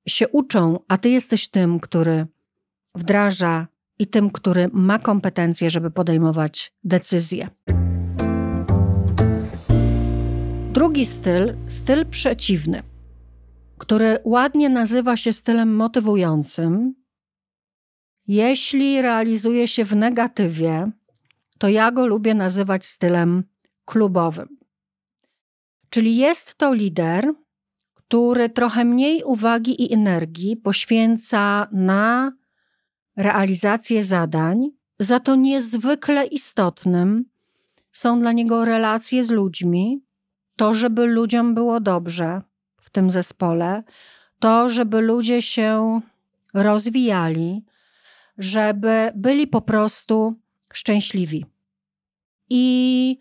się 0.08 0.28
uczą, 0.28 0.80
a 0.88 0.98
ty 0.98 1.10
jesteś 1.10 1.50
tym, 1.50 1.80
który 1.80 2.26
wdraża 2.96 3.68
i 4.00 4.08
tym, 4.08 4.30
który 4.30 4.70
ma 4.74 5.00
kompetencje, 5.00 5.70
żeby 5.70 5.92
podejmować 5.92 6.74
decyzje. 6.84 7.50
Drugi 10.74 11.06
styl, 11.06 11.56
styl 11.68 12.06
przeciwny, 12.06 12.84
który 13.78 14.18
ładnie 14.24 14.70
nazywa 14.70 15.18
się 15.18 15.34
stylem 15.34 15.76
motywującym. 15.76 16.96
Jeśli 18.28 19.02
realizuje 19.02 19.68
się 19.68 19.86
w 19.86 19.96
negatywie, 19.96 20.92
to 21.58 21.70
ja 21.70 21.92
go 21.92 22.08
lubię 22.08 22.34
nazywać 22.34 22.86
stylem 22.86 23.44
klubowym. 23.86 24.58
Czyli 25.90 26.16
jest 26.16 26.56
to 26.56 26.74
lider, 26.74 27.34
który 27.94 28.50
trochę 28.50 28.86
mniej 28.86 29.24
uwagi 29.24 29.84
i 29.84 29.94
energii 29.94 30.58
poświęca 30.58 31.68
na 31.72 32.32
realizację 33.18 34.04
zadań, 34.04 34.70
za 35.00 35.20
to 35.20 35.36
niezwykle 35.36 36.26
istotnym 36.26 37.26
są 37.92 38.20
dla 38.20 38.32
niego 38.32 38.66
relacje 38.66 39.24
z 39.24 39.32
ludźmi, 39.32 40.04
to, 40.56 40.74
żeby 40.74 41.06
ludziom 41.06 41.56
było 41.56 41.80
dobrze 41.80 42.42
w 42.82 42.90
tym 42.90 43.12
zespole, 43.12 43.84
to, 44.40 44.70
żeby 44.70 45.02
ludzie 45.02 45.42
się 45.42 46.02
rozwijali, 46.54 47.66
żeby 48.38 49.12
byli 49.16 49.48
po 49.48 49.62
prostu 49.62 50.36
szczęśliwi. 50.74 51.46
I 52.50 53.18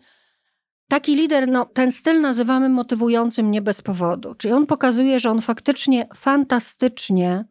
Taki 0.93 1.15
lider, 1.15 1.47
no, 1.47 1.65
ten 1.65 1.91
styl 1.91 2.21
nazywamy 2.21 2.69
motywującym 2.69 3.51
nie 3.51 3.61
bez 3.61 3.81
powodu. 3.81 4.35
Czyli 4.35 4.53
on 4.53 4.65
pokazuje, 4.65 5.19
że 5.19 5.29
on 5.29 5.41
faktycznie 5.41 6.07
fantastycznie 6.15 7.45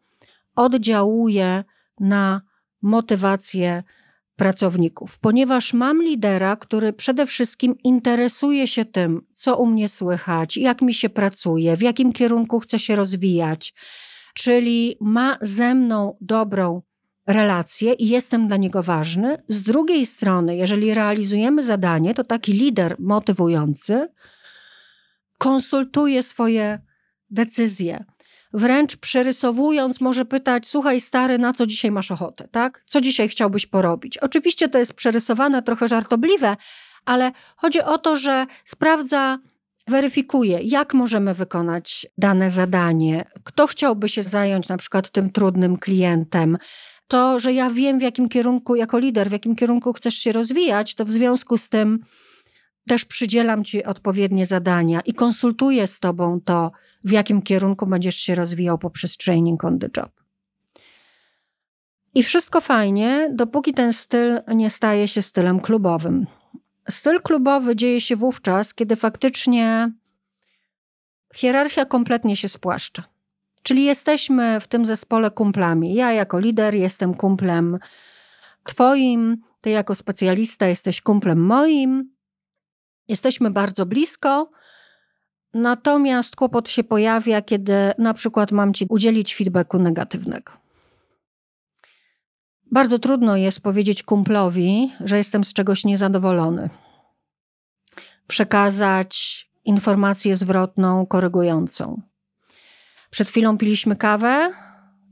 oddziałuje 0.55 1.63
na 1.99 2.41
motywację 2.81 3.83
pracowników, 4.35 5.19
ponieważ 5.19 5.73
mam 5.73 6.03
lidera, 6.03 6.55
który 6.55 6.93
przede 6.93 7.25
wszystkim 7.25 7.75
interesuje 7.83 8.67
się 8.67 8.85
tym, 8.85 9.21
co 9.33 9.57
u 9.57 9.65
mnie 9.65 9.87
słychać, 9.87 10.57
jak 10.57 10.81
mi 10.81 10.93
się 10.93 11.09
pracuje, 11.09 11.77
w 11.77 11.81
jakim 11.81 12.13
kierunku 12.13 12.59
chce 12.59 12.79
się 12.79 12.95
rozwijać, 12.95 13.73
czyli 14.33 14.97
ma 15.01 15.37
ze 15.41 15.75
mną 15.75 16.17
dobrą 16.21 16.81
relacje 17.27 17.93
i 17.93 18.07
jestem 18.07 18.47
dla 18.47 18.57
niego 18.57 18.83
ważny. 18.83 19.37
Z 19.47 19.63
drugiej 19.63 20.05
strony, 20.05 20.55
jeżeli 20.55 20.93
realizujemy 20.93 21.63
zadanie, 21.63 22.13
to 22.13 22.23
taki 22.23 22.53
lider 22.53 22.95
motywujący 22.99 24.07
konsultuje 25.37 26.23
swoje 26.23 26.79
decyzje, 27.29 28.05
wręcz 28.53 28.97
przerysowując, 28.97 30.01
może 30.01 30.25
pytać: 30.25 30.67
Słuchaj, 30.67 31.01
stary, 31.01 31.37
na 31.37 31.53
co 31.53 31.67
dzisiaj 31.67 31.91
masz 31.91 32.11
ochotę, 32.11 32.47
tak? 32.47 32.83
Co 32.85 33.01
dzisiaj 33.01 33.29
chciałbyś 33.29 33.65
porobić? 33.65 34.17
Oczywiście 34.17 34.69
to 34.69 34.77
jest 34.77 34.93
przerysowane, 34.93 35.63
trochę 35.63 35.87
żartobliwe, 35.87 36.57
ale 37.05 37.31
chodzi 37.55 37.81
o 37.81 37.97
to, 37.97 38.15
że 38.15 38.45
sprawdza, 38.65 39.39
weryfikuje, 39.87 40.59
jak 40.63 40.93
możemy 40.93 41.33
wykonać 41.33 42.05
dane 42.17 42.51
zadanie, 42.51 43.25
kto 43.43 43.67
chciałby 43.67 44.09
się 44.09 44.23
zająć 44.23 44.69
na 44.69 44.77
przykład 44.77 45.09
tym 45.09 45.31
trudnym 45.31 45.77
klientem. 45.77 46.57
To, 47.13 47.39
że 47.39 47.53
ja 47.53 47.69
wiem, 47.69 47.99
w 47.99 48.01
jakim 48.01 48.29
kierunku, 48.29 48.75
jako 48.75 48.99
lider, 48.99 49.29
w 49.29 49.31
jakim 49.31 49.55
kierunku 49.55 49.93
chcesz 49.93 50.15
się 50.15 50.31
rozwijać, 50.31 50.95
to 50.95 51.05
w 51.05 51.11
związku 51.11 51.57
z 51.57 51.69
tym 51.69 51.99
też 52.87 53.05
przydzielam 53.05 53.63
ci 53.63 53.83
odpowiednie 53.83 54.45
zadania 54.45 55.01
i 55.01 55.13
konsultuję 55.13 55.87
z 55.87 55.99
tobą 55.99 56.41
to, 56.45 56.71
w 57.03 57.11
jakim 57.11 57.41
kierunku 57.41 57.87
będziesz 57.87 58.15
się 58.15 58.35
rozwijał 58.35 58.77
poprzez 58.77 59.17
training 59.17 59.63
on 59.63 59.79
the 59.79 59.89
job. 59.97 60.11
I 62.15 62.23
wszystko 62.23 62.61
fajnie, 62.61 63.29
dopóki 63.33 63.73
ten 63.73 63.93
styl 63.93 64.39
nie 64.55 64.69
staje 64.69 65.07
się 65.07 65.21
stylem 65.21 65.59
klubowym. 65.59 66.27
Styl 66.89 67.21
klubowy 67.21 67.75
dzieje 67.75 68.01
się 68.01 68.15
wówczas, 68.15 68.73
kiedy 68.73 68.95
faktycznie 68.95 69.91
hierarchia 71.35 71.85
kompletnie 71.85 72.35
się 72.35 72.49
spłaszcza. 72.49 73.12
Czyli 73.63 73.83
jesteśmy 73.83 74.59
w 74.59 74.67
tym 74.67 74.85
zespole 74.85 75.31
kumplami. 75.31 75.93
Ja 75.93 76.11
jako 76.11 76.39
lider 76.39 76.75
jestem 76.75 77.13
kumplem 77.13 77.79
Twoim, 78.63 79.37
Ty 79.61 79.69
jako 79.69 79.95
specjalista 79.95 80.67
jesteś 80.67 81.01
kumplem 81.01 81.45
moim. 81.45 82.13
Jesteśmy 83.07 83.51
bardzo 83.51 83.85
blisko, 83.85 84.51
natomiast 85.53 86.35
kłopot 86.35 86.69
się 86.69 86.83
pojawia, 86.83 87.41
kiedy 87.41 87.73
na 87.97 88.13
przykład 88.13 88.51
mam 88.51 88.73
Ci 88.73 88.85
udzielić 88.89 89.35
feedbacku 89.35 89.79
negatywnego. 89.79 90.51
Bardzo 92.71 92.99
trudno 92.99 93.37
jest 93.37 93.61
powiedzieć 93.61 94.03
kumplowi, 94.03 94.93
że 94.99 95.17
jestem 95.17 95.43
z 95.43 95.53
czegoś 95.53 95.85
niezadowolony. 95.85 96.69
Przekazać 98.27 99.45
informację 99.65 100.35
zwrotną, 100.35 101.05
korygującą. 101.05 102.01
Przed 103.13 103.29
chwilą 103.29 103.57
piliśmy 103.57 103.95
kawę, 103.95 104.53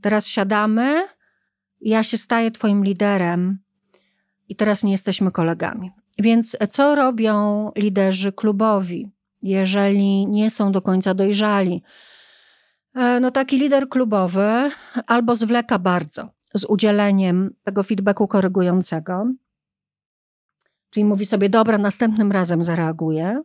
teraz 0.00 0.26
siadamy, 0.26 1.08
ja 1.80 2.02
się 2.02 2.18
staję 2.18 2.50
Twoim 2.50 2.84
liderem 2.84 3.58
i 4.48 4.56
teraz 4.56 4.84
nie 4.84 4.92
jesteśmy 4.92 5.30
kolegami. 5.30 5.90
Więc 6.18 6.56
co 6.70 6.94
robią 6.94 7.70
liderzy 7.76 8.32
klubowi, 8.32 9.10
jeżeli 9.42 10.26
nie 10.26 10.50
są 10.50 10.72
do 10.72 10.82
końca 10.82 11.14
dojrzali? 11.14 11.82
E, 12.94 13.20
no 13.20 13.30
taki 13.30 13.58
lider 13.58 13.88
klubowy 13.88 14.70
albo 15.06 15.36
zwleka 15.36 15.78
bardzo 15.78 16.30
z 16.54 16.64
udzieleniem 16.64 17.54
tego 17.64 17.82
feedbacku 17.82 18.28
korygującego, 18.28 19.26
czyli 20.90 21.04
mówi 21.04 21.24
sobie, 21.24 21.48
dobra, 21.48 21.78
następnym 21.78 22.32
razem 22.32 22.62
zareaguję, 22.62 23.42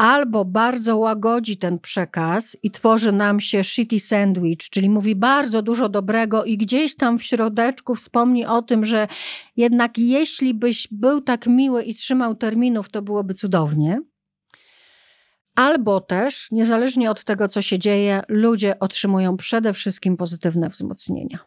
albo 0.00 0.44
bardzo 0.44 0.96
łagodzi 0.96 1.56
ten 1.56 1.78
przekaz 1.78 2.56
i 2.62 2.70
tworzy 2.70 3.12
nam 3.12 3.40
się 3.40 3.64
shitty 3.64 4.00
sandwich, 4.00 4.70
czyli 4.70 4.90
mówi 4.90 5.14
bardzo 5.14 5.62
dużo 5.62 5.88
dobrego 5.88 6.44
i 6.44 6.56
gdzieś 6.56 6.96
tam 6.96 7.18
w 7.18 7.22
środeczku 7.22 7.94
wspomni 7.94 8.46
o 8.46 8.62
tym, 8.62 8.84
że 8.84 9.08
jednak 9.56 9.98
jeśli 9.98 10.54
byś 10.54 10.88
był 10.90 11.20
tak 11.20 11.46
miły 11.46 11.82
i 11.82 11.94
trzymał 11.94 12.34
terminów, 12.34 12.88
to 12.88 13.02
byłoby 13.02 13.34
cudownie. 13.34 14.00
Albo 15.54 16.00
też, 16.00 16.50
niezależnie 16.50 17.10
od 17.10 17.24
tego, 17.24 17.48
co 17.48 17.62
się 17.62 17.78
dzieje, 17.78 18.22
ludzie 18.28 18.78
otrzymują 18.78 19.36
przede 19.36 19.72
wszystkim 19.72 20.16
pozytywne 20.16 20.68
wzmocnienia. 20.68 21.38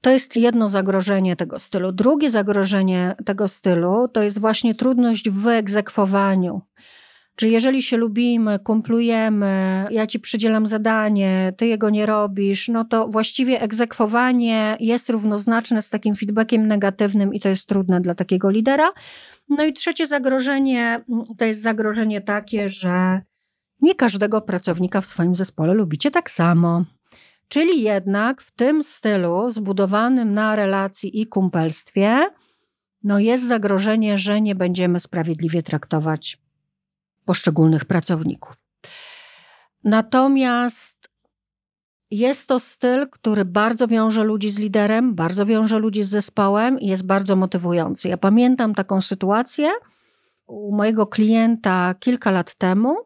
To 0.00 0.10
jest 0.10 0.36
jedno 0.36 0.68
zagrożenie 0.68 1.36
tego 1.36 1.58
stylu. 1.58 1.92
Drugie 1.92 2.30
zagrożenie 2.30 3.14
tego 3.24 3.48
stylu 3.48 4.08
to 4.08 4.22
jest 4.22 4.40
właśnie 4.40 4.74
trudność 4.74 5.30
w 5.30 5.40
wyegzekwowaniu. 5.42 6.60
Czy 7.36 7.48
jeżeli 7.48 7.82
się 7.82 7.96
lubimy, 7.96 8.58
kumplujemy, 8.58 9.84
ja 9.90 10.06
ci 10.06 10.20
przydzielam 10.20 10.66
zadanie, 10.66 11.52
ty 11.56 11.66
jego 11.66 11.90
nie 11.90 12.06
robisz, 12.06 12.68
no 12.68 12.84
to 12.84 13.08
właściwie 13.08 13.60
egzekwowanie 13.60 14.76
jest 14.80 15.10
równoznaczne 15.10 15.82
z 15.82 15.90
takim 15.90 16.14
feedbackiem 16.14 16.66
negatywnym 16.68 17.34
i 17.34 17.40
to 17.40 17.48
jest 17.48 17.66
trudne 17.68 18.00
dla 18.00 18.14
takiego 18.14 18.50
lidera. 18.50 18.92
No 19.48 19.64
i 19.64 19.72
trzecie 19.72 20.06
zagrożenie 20.06 21.04
to 21.38 21.44
jest 21.44 21.62
zagrożenie 21.62 22.20
takie, 22.20 22.68
że 22.68 23.20
nie 23.80 23.94
każdego 23.94 24.40
pracownika 24.40 25.00
w 25.00 25.06
swoim 25.06 25.36
zespole 25.36 25.74
lubicie 25.74 26.10
tak 26.10 26.30
samo. 26.30 26.84
Czyli 27.48 27.82
jednak 27.82 28.42
w 28.42 28.52
tym 28.52 28.82
stylu 28.82 29.50
zbudowanym 29.50 30.34
na 30.34 30.56
relacji 30.56 31.20
i 31.20 31.26
kumpelstwie, 31.26 32.20
no 33.02 33.18
jest 33.18 33.48
zagrożenie, 33.48 34.18
że 34.18 34.40
nie 34.40 34.54
będziemy 34.54 35.00
sprawiedliwie 35.00 35.62
traktować 35.62 36.43
poszczególnych 37.24 37.84
pracowników. 37.84 38.54
Natomiast 39.84 41.08
jest 42.10 42.48
to 42.48 42.60
styl, 42.60 43.08
który 43.10 43.44
bardzo 43.44 43.88
wiąże 43.88 44.24
ludzi 44.24 44.50
z 44.50 44.58
liderem, 44.58 45.14
bardzo 45.14 45.46
wiąże 45.46 45.78
ludzi 45.78 46.02
z 46.02 46.08
zespołem 46.08 46.80
i 46.80 46.86
jest 46.86 47.06
bardzo 47.06 47.36
motywujący. 47.36 48.08
Ja 48.08 48.16
pamiętam 48.16 48.74
taką 48.74 49.00
sytuację 49.00 49.70
u 50.46 50.76
mojego 50.76 51.06
klienta 51.06 51.94
kilka 52.00 52.30
lat 52.30 52.54
temu. 52.54 52.96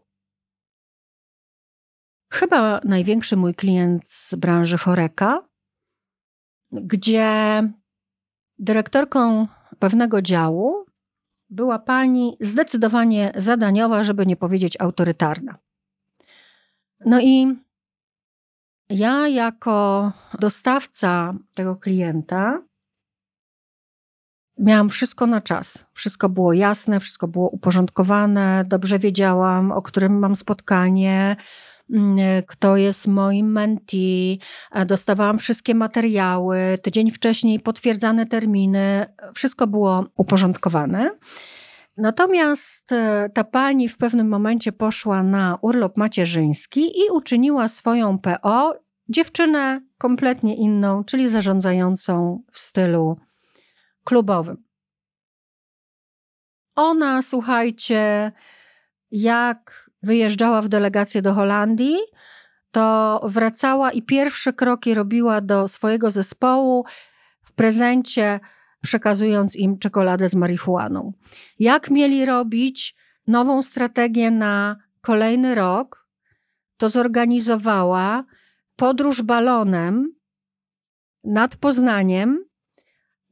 Chyba 2.33 2.81
największy 2.85 3.37
mój 3.37 3.55
klient 3.55 4.13
z 4.13 4.35
branży 4.35 4.79
Choreka, 4.79 5.49
gdzie 6.73 7.63
dyrektorką 8.59 9.47
pewnego 9.79 10.23
działu 10.23 10.88
była 11.51 11.79
pani 11.79 12.37
zdecydowanie 12.41 13.33
zadaniowa, 13.37 14.05
żeby 14.05 14.27
nie 14.27 14.37
powiedzieć 14.37 14.77
autorytarna. 14.81 15.59
No 17.07 17.21
i 17.21 17.57
ja, 18.91 19.29
jako 19.29 20.13
dostawca 20.39 21.35
tego 21.55 21.77
klienta, 21.77 22.63
miałam 24.59 24.89
wszystko 24.89 25.27
na 25.27 25.41
czas. 25.41 25.87
Wszystko 25.93 26.29
było 26.29 26.53
jasne, 26.53 27.01
wszystko 27.01 27.29
było 27.29 27.49
uporządkowane, 27.49 28.65
dobrze 28.69 28.99
wiedziałam, 28.99 29.73
o 29.73 29.83
którym 29.83 30.19
mam 30.19 30.37
spotkanie, 30.37 31.37
kto 32.47 32.77
jest 32.77 33.09
moim 33.09 33.53
mentee, 33.53 34.39
dostawałam 34.87 35.39
wszystkie 35.39 35.75
materiały, 35.75 36.59
tydzień 36.83 37.11
wcześniej 37.11 37.61
potwierdzane 37.61 38.27
terminy, 38.27 39.07
wszystko 39.35 39.67
było 39.67 40.07
uporządkowane. 40.17 41.11
Natomiast 41.99 42.93
e, 42.93 43.31
ta 43.35 43.45
pani 43.45 43.89
w 43.89 43.99
pewnym 43.99 44.29
momencie 44.29 44.73
poszła 44.73 45.23
na 45.23 45.59
urlop 45.63 45.97
macierzyński 45.97 46.81
i 46.81 47.11
uczyniła 47.11 47.69
swoją 47.69 48.19
PO 48.19 48.75
dziewczynę 49.09 49.81
kompletnie 49.99 50.57
inną, 50.57 51.05
czyli 51.05 51.29
zarządzającą 51.29 52.43
w 52.53 52.59
stylu 52.59 53.17
klubowym. 54.05 54.65
Ona, 56.77 57.23
słuchajcie, 57.23 58.33
jak 59.11 59.88
wyjeżdżała 60.03 60.63
w 60.63 60.69
delegację 60.69 61.23
do 61.23 61.35
Holandii, 61.35 61.97
to 62.71 63.21
wracała 63.25 63.91
i 63.91 64.03
pierwsze 64.03 64.53
kroki 64.53 64.95
robiła 64.95 65.41
do 65.41 65.69
swojego 65.69 66.11
zespołu 66.11 66.85
w 67.43 67.53
prezencie 67.53 68.41
przekazując 68.83 69.57
im 69.57 69.79
czekoladę 69.79 70.29
z 70.29 70.35
marihuaną. 70.35 71.13
Jak 71.59 71.91
mieli 71.91 72.25
robić 72.25 72.97
nową 73.27 73.63
strategię 73.63 74.31
na 74.31 74.77
kolejny 75.01 75.55
rok, 75.55 76.09
to 76.77 76.89
zorganizowała 76.89 78.25
podróż 78.77 79.23
balonem 79.23 80.15
nad 81.25 81.57
Poznaniem 81.57 82.48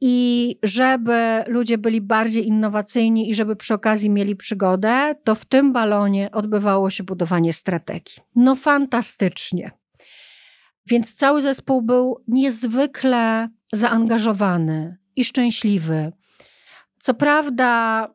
i 0.01 0.55
żeby 0.63 1.43
ludzie 1.47 1.77
byli 1.77 2.01
bardziej 2.01 2.47
innowacyjni 2.47 3.29
i 3.29 3.35
żeby 3.35 3.55
przy 3.55 3.73
okazji 3.73 4.09
mieli 4.09 4.35
przygodę, 4.35 5.15
to 5.23 5.35
w 5.35 5.45
tym 5.45 5.73
balonie 5.73 6.31
odbywało 6.31 6.89
się 6.89 7.03
budowanie 7.03 7.53
strategii. 7.53 8.21
No 8.35 8.55
fantastycznie. 8.55 9.71
Więc 10.85 11.15
cały 11.15 11.41
zespół 11.41 11.81
był 11.81 12.23
niezwykle 12.27 13.49
zaangażowany, 13.73 14.97
i 15.17 15.23
szczęśliwy. 15.25 16.11
Co 16.99 17.13
prawda, 17.13 18.07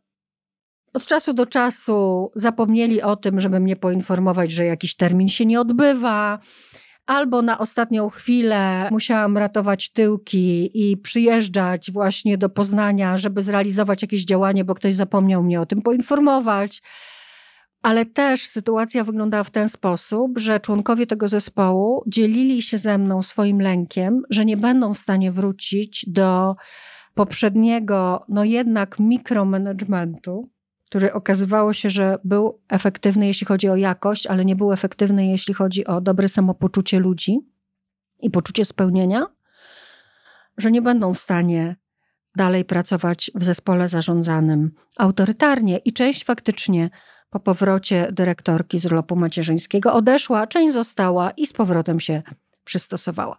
od 0.93 1.07
czasu 1.07 1.33
do 1.33 1.47
czasu 1.47 2.31
zapomnieli 2.35 3.03
o 3.03 3.17
tym, 3.17 3.41
żeby 3.41 3.61
mnie 3.61 3.77
poinformować, 3.77 4.53
że 4.53 4.65
jakiś 4.65 4.95
termin 4.95 5.29
się 5.29 5.47
nie 5.47 5.61
odbywa. 5.61 6.39
Albo 7.07 7.43
na 7.43 7.59
ostatnią 7.59 8.09
chwilę 8.09 8.89
musiałam 8.91 9.39
ratować 9.39 9.93
tyłki 9.93 10.71
i 10.75 10.97
przyjeżdżać 10.97 11.91
właśnie 11.93 12.39
do 12.39 12.49
Poznania, 12.49 13.17
żeby 13.17 13.43
zrealizować 13.43 14.03
jakieś 14.03 14.25
działanie, 14.25 14.65
bo 14.65 14.75
ktoś 14.75 14.95
zapomniał 14.95 15.43
mnie 15.43 15.61
o 15.61 15.67
tym 15.67 15.83
poinformować. 15.83 16.83
ale 17.83 18.07
też 18.07 18.47
sytuacja 18.49 19.05
wyglądała 19.05 19.45
w 19.45 19.51
ten 19.51 19.69
sposób, 19.69 20.39
że 20.39 20.61
członkowie 20.61 21.07
tego 21.07 21.29
zespołu 21.29 22.05
dzielili 22.07 22.63
się 22.63 22.79
ze 22.79 22.99
mną 22.99 23.23
swoim 23.23 23.61
lękiem, 23.61 24.23
że 24.31 24.45
nie 24.45 24.57
będą 24.57 24.95
w 24.95 24.99
stanie 24.99 25.33
wrócić 25.33 26.05
do 26.09 26.55
poprzedniego, 27.15 28.25
no 28.29 28.45
jednak 28.45 28.99
mikromanagementu, 28.99 30.51
który 30.93 31.13
okazywało 31.13 31.73
się, 31.73 31.91
że 31.91 32.19
był 32.25 32.61
efektywny, 32.69 33.27
jeśli 33.27 33.47
chodzi 33.47 33.69
o 33.69 33.77
jakość, 33.77 34.27
ale 34.27 34.45
nie 34.45 34.57
był 34.57 34.73
efektywny, 34.73 35.27
jeśli 35.27 35.55
chodzi 35.55 35.87
o 35.87 36.01
dobre 36.01 36.29
samopoczucie 36.29 36.99
ludzi 36.99 37.39
i 38.21 38.31
poczucie 38.31 38.65
spełnienia, 38.65 39.27
że 40.57 40.71
nie 40.71 40.83
będą 40.83 41.15
w 41.15 41.19
stanie 41.19 41.77
dalej 42.37 42.65
pracować 42.65 43.31
w 43.35 43.45
zespole 43.45 43.89
zarządzanym 43.89 44.71
autorytarnie. 44.97 45.79
I 45.79 45.93
część 45.93 46.25
faktycznie 46.25 46.91
po 47.31 47.41
powrocie 47.41 48.09
dyrektorki 48.11 48.79
z 48.79 48.87
urlopu 48.87 49.17
macierzyńskiego 49.17 49.95
odeszła, 49.95 50.47
część 50.47 50.73
została 50.73 51.31
i 51.31 51.47
z 51.47 51.53
powrotem 51.53 52.01
się 52.01 52.23
przystosowała. 52.65 53.39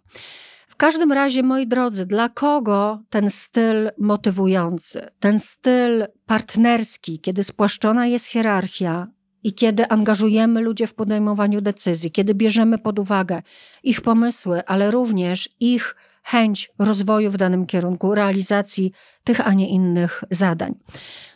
Każdym 0.84 1.12
razie, 1.12 1.44
moi 1.44 1.68
drodzy, 1.68 2.06
dla 2.06 2.30
kogo 2.30 3.04
ten 3.10 3.30
styl 3.30 3.92
motywujący, 3.98 5.10
ten 5.20 5.40
styl 5.40 6.06
partnerski, 6.26 7.20
kiedy 7.20 7.44
spłaszczona 7.44 8.08
jest 8.08 8.26
hierarchia 8.26 9.08
i 9.44 9.54
kiedy 9.54 9.90
angażujemy 9.90 10.62
ludzi 10.62 10.88
w 10.88 10.94
podejmowaniu 10.94 11.62
decyzji, 11.62 12.12
kiedy 12.12 12.34
bierzemy 12.34 12.78
pod 12.78 13.00
uwagę 13.00 13.42
ich 13.84 14.02
pomysły, 14.02 14.66
ale 14.66 14.92
również 14.92 15.50
ich 15.60 15.96
chęć 16.24 16.72
rozwoju 16.80 17.32
w 17.32 17.38
danym 17.38 17.66
kierunku, 17.66 18.16
realizacji 18.16 18.92
tych, 19.24 19.48
a 19.48 19.54
nie 19.54 19.70
innych 19.70 20.24
zadań. 20.32 20.76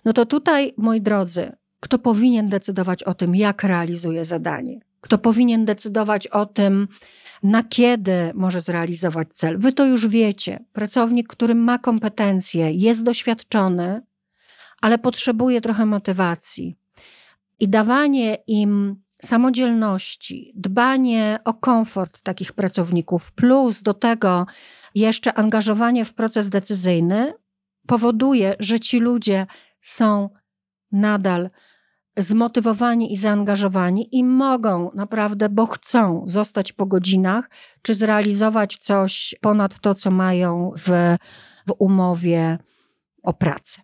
No 0.06 0.14
to 0.14 0.26
tutaj, 0.26 0.74
moi 0.78 1.02
drodzy, 1.02 1.52
kto 1.80 2.00
powinien 2.00 2.50
decydować 2.50 3.04
o 3.04 3.14
tym, 3.14 3.36
jak 3.36 3.64
realizuje 3.64 4.26
zadanie? 4.26 4.80
Kto 5.02 5.18
powinien 5.18 5.66
decydować 5.66 6.28
o 6.28 6.46
tym, 6.46 6.88
na 7.44 7.64
kiedy 7.64 8.32
może 8.34 8.62
zrealizować 8.62 9.28
cel? 9.34 9.58
Wy 9.58 9.74
to 9.74 9.86
już 9.86 10.08
wiecie. 10.08 10.66
Pracownik, 10.74 11.28
który 11.28 11.56
ma 11.56 11.80
kompetencje, 11.80 12.72
jest 12.72 13.04
doświadczony, 13.04 14.02
ale 14.82 14.98
potrzebuje 14.98 15.62
trochę 15.62 15.86
motywacji. 15.86 16.76
I 17.60 17.70
dawanie 17.70 18.38
im 18.48 19.02
samodzielności, 19.22 20.52
dbanie 20.56 21.40
o 21.46 21.54
komfort 21.54 22.22
takich 22.22 22.54
pracowników, 22.54 23.32
plus 23.32 23.82
do 23.82 23.94
tego 23.94 24.46
jeszcze 24.96 25.34
angażowanie 25.34 26.06
w 26.06 26.14
proces 26.14 26.50
decyzyjny, 26.50 27.34
powoduje, 27.88 28.56
że 28.60 28.80
ci 28.80 29.00
ludzie 29.00 29.48
są 29.82 30.30
nadal 30.92 31.50
zmotywowani 32.18 33.14
i 33.14 33.18
zaangażowani 33.18 34.16
i 34.16 34.24
mogą 34.24 34.92
naprawdę, 34.94 35.50
bo 35.50 35.66
chcą 35.66 36.24
zostać 36.26 36.74
po 36.74 36.86
godzinach, 36.86 37.50
czy 37.82 37.94
zrealizować 37.94 38.78
coś 38.78 39.36
ponad 39.42 39.80
to, 39.80 39.96
co 39.96 40.12
mają 40.12 40.72
w, 40.78 41.16
w 41.68 41.74
umowie 41.80 42.58
o 43.24 43.34
pracę. 43.34 43.82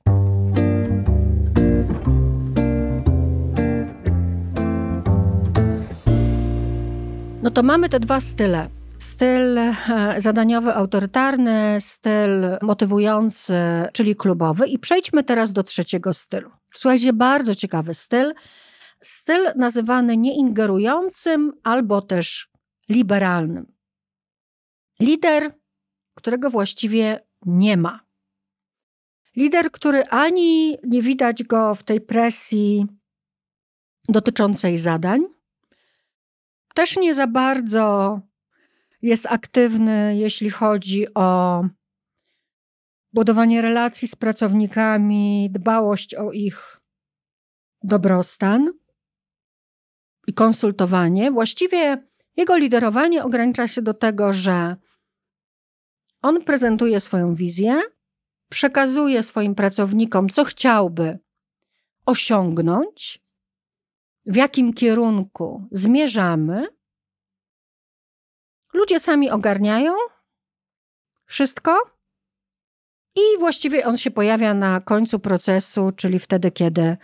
No 7.43 7.52
to 7.52 7.63
mamy 7.63 7.89
te 7.89 8.00
dwa 8.00 8.19
style. 8.19 8.83
Styl 9.23 9.57
e, 9.57 9.73
zadaniowy, 10.17 10.73
autorytarny, 10.73 11.77
styl 11.79 12.57
motywujący, 12.62 13.53
czyli 13.93 14.15
klubowy. 14.15 14.67
I 14.67 14.79
przejdźmy 14.79 15.23
teraz 15.23 15.53
do 15.53 15.63
trzeciego 15.63 16.13
stylu. 16.13 16.51
Słuchajcie, 16.73 17.13
bardzo 17.13 17.55
ciekawy 17.55 17.93
styl. 17.93 18.33
Styl 19.01 19.51
nazywany 19.55 20.17
nieingerującym 20.17 21.53
albo 21.63 22.01
też 22.01 22.49
liberalnym. 22.89 23.73
Lider, 24.99 25.59
którego 26.15 26.49
właściwie 26.49 27.19
nie 27.45 27.77
ma. 27.77 27.99
Lider, 29.36 29.71
który 29.71 30.03
ani 30.05 30.77
nie 30.83 31.01
widać 31.01 31.43
go 31.43 31.75
w 31.75 31.83
tej 31.83 32.01
presji 32.01 32.86
dotyczącej 34.09 34.77
zadań, 34.77 35.21
też 36.75 36.97
nie 36.97 37.13
za 37.13 37.27
bardzo 37.27 38.19
jest 39.04 39.26
aktywny, 39.26 40.16
jeśli 40.18 40.50
chodzi 40.50 41.13
o 41.13 41.66
budowanie 43.13 43.62
relacji 43.62 44.08
z 44.08 44.16
pracownikami, 44.16 45.50
dbałość 45.52 46.16
o 46.16 46.32
ich 46.32 46.82
dobrostan 47.84 48.74
i 50.28 50.34
konsultowanie. 50.34 51.32
Właściwie 51.32 52.08
jego 52.38 52.58
liderowanie 52.58 53.24
ogranicza 53.24 53.68
się 53.68 53.82
do 53.82 53.94
tego, 53.94 54.34
że 54.34 54.76
on 56.22 56.44
prezentuje 56.44 57.00
swoją 57.00 57.34
wizję, 57.34 57.82
przekazuje 58.50 59.24
swoim 59.24 59.56
pracownikom, 59.56 60.30
co 60.30 60.44
chciałby 60.44 61.20
osiągnąć, 62.06 63.24
w 64.26 64.36
jakim 64.36 64.74
kierunku 64.74 65.68
zmierzamy. 65.72 66.68
Ludzie 68.73 68.99
sami 68.99 69.29
ogarniają 69.29 69.93
wszystko 71.25 71.77
i 73.15 73.39
właściwie 73.39 73.86
on 73.86 73.97
się 73.97 74.12
pojawia 74.12 74.53
na 74.53 74.81
końcu 74.81 75.19
procesu, 75.19 75.91
czyli 75.95 76.19
wtedy, 76.19 76.51
kiedy 76.51 76.97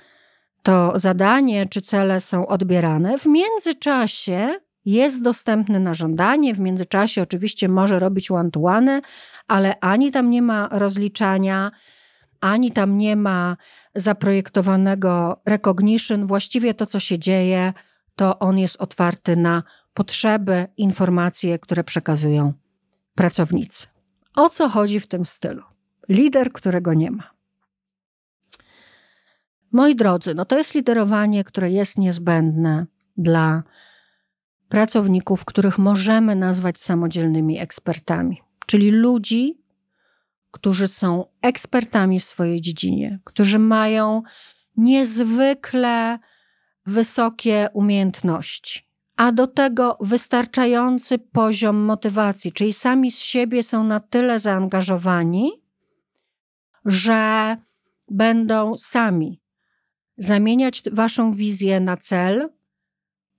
to 0.64 1.00
zadanie 1.00 1.68
czy 1.68 1.82
cele 1.82 2.22
są 2.22 2.48
odbierane. 2.48 3.18
W 3.18 3.26
międzyczasie 3.26 4.60
jest 4.86 5.24
dostępny 5.24 5.80
na 5.80 5.94
żądanie, 5.94 6.54
w 6.54 6.60
międzyczasie 6.60 7.22
oczywiście 7.22 7.70
może 7.70 8.00
robić 8.00 8.32
one 8.32 9.02
ale 9.48 9.80
ani 9.80 10.12
tam 10.12 10.30
nie 10.30 10.42
ma 10.42 10.70
rozliczania, 10.72 11.72
ani 12.42 12.72
tam 12.72 12.98
nie 12.98 13.16
ma 13.16 13.58
zaprojektowanego 13.96 15.42
recognition. 15.46 16.28
Właściwie 16.28 16.74
to, 16.74 16.86
co 16.86 17.00
się 17.00 17.20
dzieje, 17.20 17.74
to 18.16 18.40
on 18.40 18.58
jest 18.58 18.82
otwarty 18.82 19.36
na 19.36 19.64
potrzeby, 20.00 20.68
informacje, 20.78 21.60
które 21.60 21.84
przekazują 21.84 22.54
pracownicy. 23.16 23.88
O 24.36 24.50
co 24.50 24.70
chodzi 24.70 25.00
w 25.00 25.08
tym 25.08 25.26
stylu? 25.26 25.64
lider, 26.10 26.52
którego 26.52 26.94
nie 26.94 27.12
ma. 27.12 27.32
Moi 29.72 29.96
drodzy, 29.96 30.36
no 30.36 30.46
to 30.46 30.58
jest 30.58 30.76
liderowanie, 30.76 31.44
które 31.44 31.72
jest 31.72 31.98
niezbędne 31.98 32.86
dla 33.18 33.64
pracowników, 34.70 35.46
których 35.46 35.78
możemy 35.78 36.36
nazwać 36.36 36.82
samodzielnymi 36.82 37.60
ekspertami, 37.60 38.42
czyli 38.66 38.92
ludzi, 38.92 39.62
którzy 40.52 40.88
są 40.88 41.26
ekspertami 41.42 42.20
w 42.20 42.24
swojej 42.24 42.62
dziedzinie, 42.62 43.20
którzy 43.24 43.60
mają 43.60 44.22
niezwykle 44.78 46.20
wysokie 46.86 47.68
umiejętności, 47.74 48.89
a 49.20 49.32
do 49.32 49.48
tego 49.48 49.98
wystarczający 50.02 51.20
poziom 51.20 51.76
motywacji, 51.78 52.52
czyli 52.52 52.74
sami 52.74 53.12
z 53.12 53.20
siebie 53.20 53.64
są 53.64 53.84
na 53.84 54.00
tyle 54.00 54.40
zaangażowani, 54.40 55.52
że 56.86 57.58
będą 58.10 58.78
sami 58.78 59.42
zamieniać 60.18 60.84
waszą 60.92 61.32
wizję 61.32 61.80
na 61.80 61.98
cel, 61.98 62.50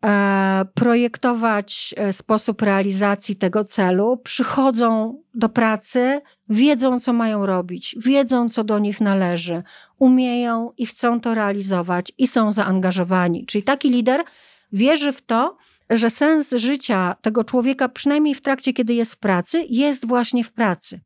e, 0.05 0.65
projektować 0.75 1.95
e, 1.97 2.13
sposób 2.13 2.63
realizacji 2.63 3.37
tego 3.37 3.65
celu, 3.65 4.17
przychodzą 4.17 5.23
do 5.35 5.49
pracy, 5.49 6.21
wiedzą, 6.49 7.01
co 7.01 7.13
mają 7.13 7.47
robić, 7.47 7.97
wiedzą, 7.99 8.49
co 8.49 8.65
do 8.65 8.79
nich 8.79 9.01
należy, 9.01 9.63
umieją 9.99 10.73
i 10.79 10.87
chcą 10.87 11.21
to 11.21 11.35
realizować 11.35 12.13
i 12.19 12.27
są 12.27 12.53
zaangażowani. 12.53 13.47
Czyli 13.47 13.65
taki 13.65 13.91
lider 13.91 14.25
wierzy 14.73 15.13
w 15.13 15.23
to, 15.23 15.57
że 15.91 16.11
sens 16.11 16.51
życia 16.51 17.17
tego 17.23 17.45
człowieka, 17.45 17.89
przynajmniej 17.89 18.35
w 18.35 18.41
trakcie, 18.41 18.73
kiedy 18.73 18.95
jest 18.95 19.13
w 19.13 19.19
pracy, 19.19 19.67
jest 19.69 20.07
właśnie 20.07 20.45
w 20.45 20.53
pracy. 20.53 21.01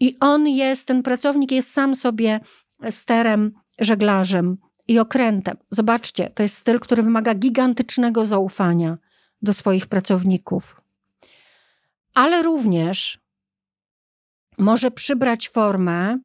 I 0.00 0.16
on 0.20 0.48
jest, 0.48 0.88
ten 0.88 1.02
pracownik 1.02 1.52
jest 1.52 1.72
sam 1.72 1.94
sobie 1.94 2.40
sterem, 2.90 3.52
żeglarzem 3.78 4.56
i 4.88 4.98
okrętem. 4.98 5.56
Zobaczcie, 5.70 6.30
to 6.30 6.42
jest 6.42 6.56
styl, 6.56 6.80
który 6.80 7.02
wymaga 7.02 7.34
gigantycznego 7.34 8.24
zaufania 8.24 8.98
do 9.42 9.52
swoich 9.52 9.86
pracowników. 9.86 10.80
Ale 12.14 12.42
również 12.42 13.20
może 14.58 14.90
przybrać 14.90 15.48
formę 15.48 16.18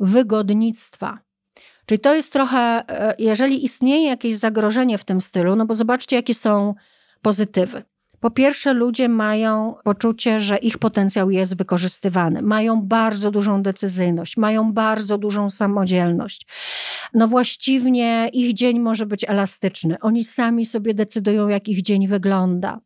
wygodnictwa. 0.00 1.25
Czyli 1.86 1.98
to 1.98 2.14
jest 2.14 2.32
trochę, 2.32 2.58
e, 2.88 3.14
jeżeli 3.18 3.64
istnieje 3.64 4.08
jakieś 4.08 4.36
zagrożenie 4.36 4.98
w 4.98 5.04
tym 5.04 5.20
stylu, 5.20 5.56
no 5.56 5.66
bo 5.66 5.74
zobaczcie, 5.74 6.16
jakie 6.16 6.34
są 6.34 6.74
pozytywy. 7.22 7.82
Po 8.20 8.30
pierwsze, 8.30 8.72
ludzie 8.72 9.08
mają 9.08 9.74
poczucie, 9.84 10.40
że 10.40 10.56
ich 10.56 10.78
potencjał 10.78 11.30
jest 11.30 11.58
wykorzystywany, 11.58 12.42
mają 12.42 12.82
bardzo 12.82 13.30
dużą 13.30 13.62
decyzyjność, 13.62 14.36
mają 14.36 14.72
bardzo 14.72 15.18
dużą 15.18 15.50
samodzielność. 15.50 16.46
No 17.14 17.28
właściwie 17.28 18.28
ich 18.32 18.54
dzień 18.54 18.80
może 18.80 19.06
być 19.06 19.24
elastyczny. 19.28 19.96
Oni 20.00 20.24
sami 20.24 20.64
sobie 20.64 20.94
decydują, 20.94 21.48
jak 21.48 21.68
ich 21.68 21.82
dzień 21.82 22.08
wygląda. 22.08 22.80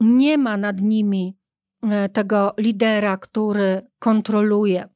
Nie 0.00 0.38
ma 0.38 0.56
nad 0.56 0.80
nimi 0.80 1.36
e, 1.82 2.08
tego 2.08 2.54
lidera, 2.58 3.16
który 3.16 3.82
kontroluje. 3.98 4.91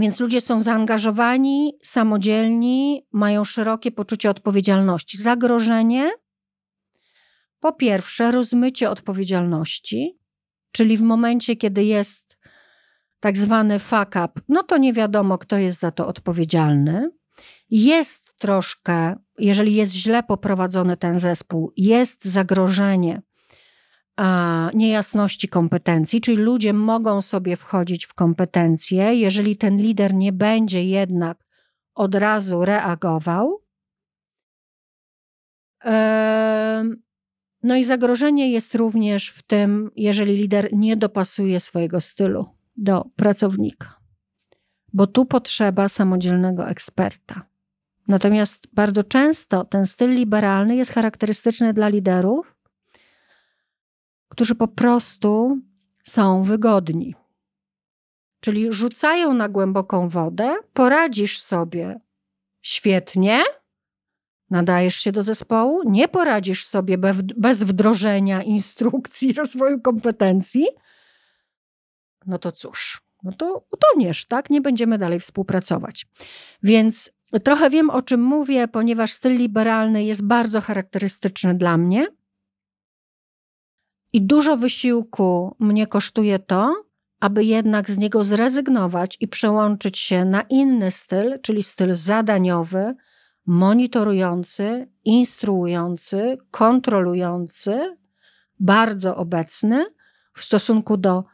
Więc 0.00 0.20
ludzie 0.20 0.40
są 0.40 0.60
zaangażowani, 0.60 1.78
samodzielni, 1.82 3.06
mają 3.12 3.44
szerokie 3.44 3.92
poczucie 3.92 4.30
odpowiedzialności. 4.30 5.18
Zagrożenie 5.18 6.10
po 7.60 7.72
pierwsze, 7.72 8.30
rozmycie 8.30 8.90
odpowiedzialności, 8.90 10.18
czyli 10.72 10.96
w 10.96 11.02
momencie, 11.02 11.56
kiedy 11.56 11.84
jest 11.84 12.38
tak 13.20 13.38
zwany 13.38 13.78
fuck 13.78 14.08
up, 14.08 14.28
no 14.48 14.62
to 14.62 14.78
nie 14.78 14.92
wiadomo, 14.92 15.38
kto 15.38 15.56
jest 15.58 15.80
za 15.80 15.90
to 15.90 16.06
odpowiedzialny. 16.06 17.10
Jest 17.70 18.32
troszkę, 18.38 19.16
jeżeli 19.38 19.74
jest 19.74 19.92
źle 19.92 20.22
poprowadzony 20.22 20.96
ten 20.96 21.18
zespół, 21.18 21.72
jest 21.76 22.24
zagrożenie 22.24 23.22
niejasności 24.74 25.48
kompetencji, 25.48 26.20
czyli 26.20 26.36
ludzie 26.36 26.72
mogą 26.72 27.22
sobie 27.22 27.56
wchodzić 27.56 28.06
w 28.06 28.14
kompetencje, 28.14 29.14
jeżeli 29.14 29.56
ten 29.56 29.76
lider 29.76 30.14
nie 30.14 30.32
będzie 30.32 30.84
jednak 30.84 31.46
od 31.94 32.14
razu 32.14 32.64
reagował. 32.64 33.62
No 37.62 37.76
i 37.76 37.84
zagrożenie 37.84 38.50
jest 38.52 38.74
również 38.74 39.28
w 39.28 39.42
tym, 39.42 39.90
jeżeli 39.96 40.36
lider 40.36 40.68
nie 40.72 40.96
dopasuje 40.96 41.60
swojego 41.60 42.00
stylu 42.00 42.46
do 42.76 43.04
pracownika, 43.16 43.94
bo 44.92 45.06
tu 45.06 45.26
potrzeba 45.26 45.88
samodzielnego 45.88 46.68
eksperta. 46.68 47.46
Natomiast 48.08 48.68
bardzo 48.72 49.04
często 49.04 49.64
ten 49.64 49.86
styl 49.86 50.10
liberalny 50.10 50.76
jest 50.76 50.92
charakterystyczny 50.92 51.72
dla 51.72 51.88
liderów, 51.88 52.59
którzy 54.30 54.54
po 54.54 54.68
prostu 54.68 55.58
są 56.04 56.42
wygodni. 56.42 57.14
Czyli 58.40 58.72
rzucają 58.72 59.34
na 59.34 59.48
głęboką 59.48 60.08
wodę, 60.08 60.56
poradzisz 60.72 61.40
sobie 61.40 62.00
świetnie, 62.62 63.42
nadajesz 64.50 64.94
się 64.96 65.12
do 65.12 65.22
zespołu, 65.22 65.90
nie 65.90 66.08
poradzisz 66.08 66.66
sobie 66.66 66.98
bez 67.36 67.62
wdrożenia 67.62 68.42
instrukcji 68.42 69.32
rozwoju 69.42 69.80
kompetencji, 69.80 70.66
no 72.26 72.38
to 72.38 72.52
cóż, 72.52 73.02
no 73.22 73.32
to 73.32 73.64
utoniesz, 73.72 74.24
tak? 74.24 74.50
Nie 74.50 74.60
będziemy 74.60 74.98
dalej 74.98 75.20
współpracować. 75.20 76.06
Więc 76.62 77.12
trochę 77.44 77.70
wiem, 77.70 77.90
o 77.90 78.02
czym 78.02 78.22
mówię, 78.22 78.68
ponieważ 78.68 79.12
styl 79.12 79.36
liberalny 79.36 80.04
jest 80.04 80.26
bardzo 80.26 80.60
charakterystyczny 80.60 81.54
dla 81.54 81.76
mnie. 81.76 82.19
I 84.12 84.22
dużo 84.22 84.56
wysiłku 84.56 85.56
mnie 85.58 85.86
kosztuje 85.86 86.38
to, 86.38 86.84
aby 87.20 87.44
jednak 87.44 87.90
z 87.90 87.98
niego 87.98 88.24
zrezygnować 88.24 89.16
i 89.20 89.28
przełączyć 89.28 89.98
się 89.98 90.24
na 90.24 90.42
inny 90.42 90.90
styl, 90.90 91.40
czyli 91.42 91.62
styl 91.62 91.94
zadaniowy, 91.94 92.94
monitorujący, 93.46 94.88
instruujący, 95.04 96.38
kontrolujący, 96.50 97.96
bardzo 98.60 99.16
obecny 99.16 99.86
w 100.34 100.44
stosunku 100.44 100.96
do 100.96 101.24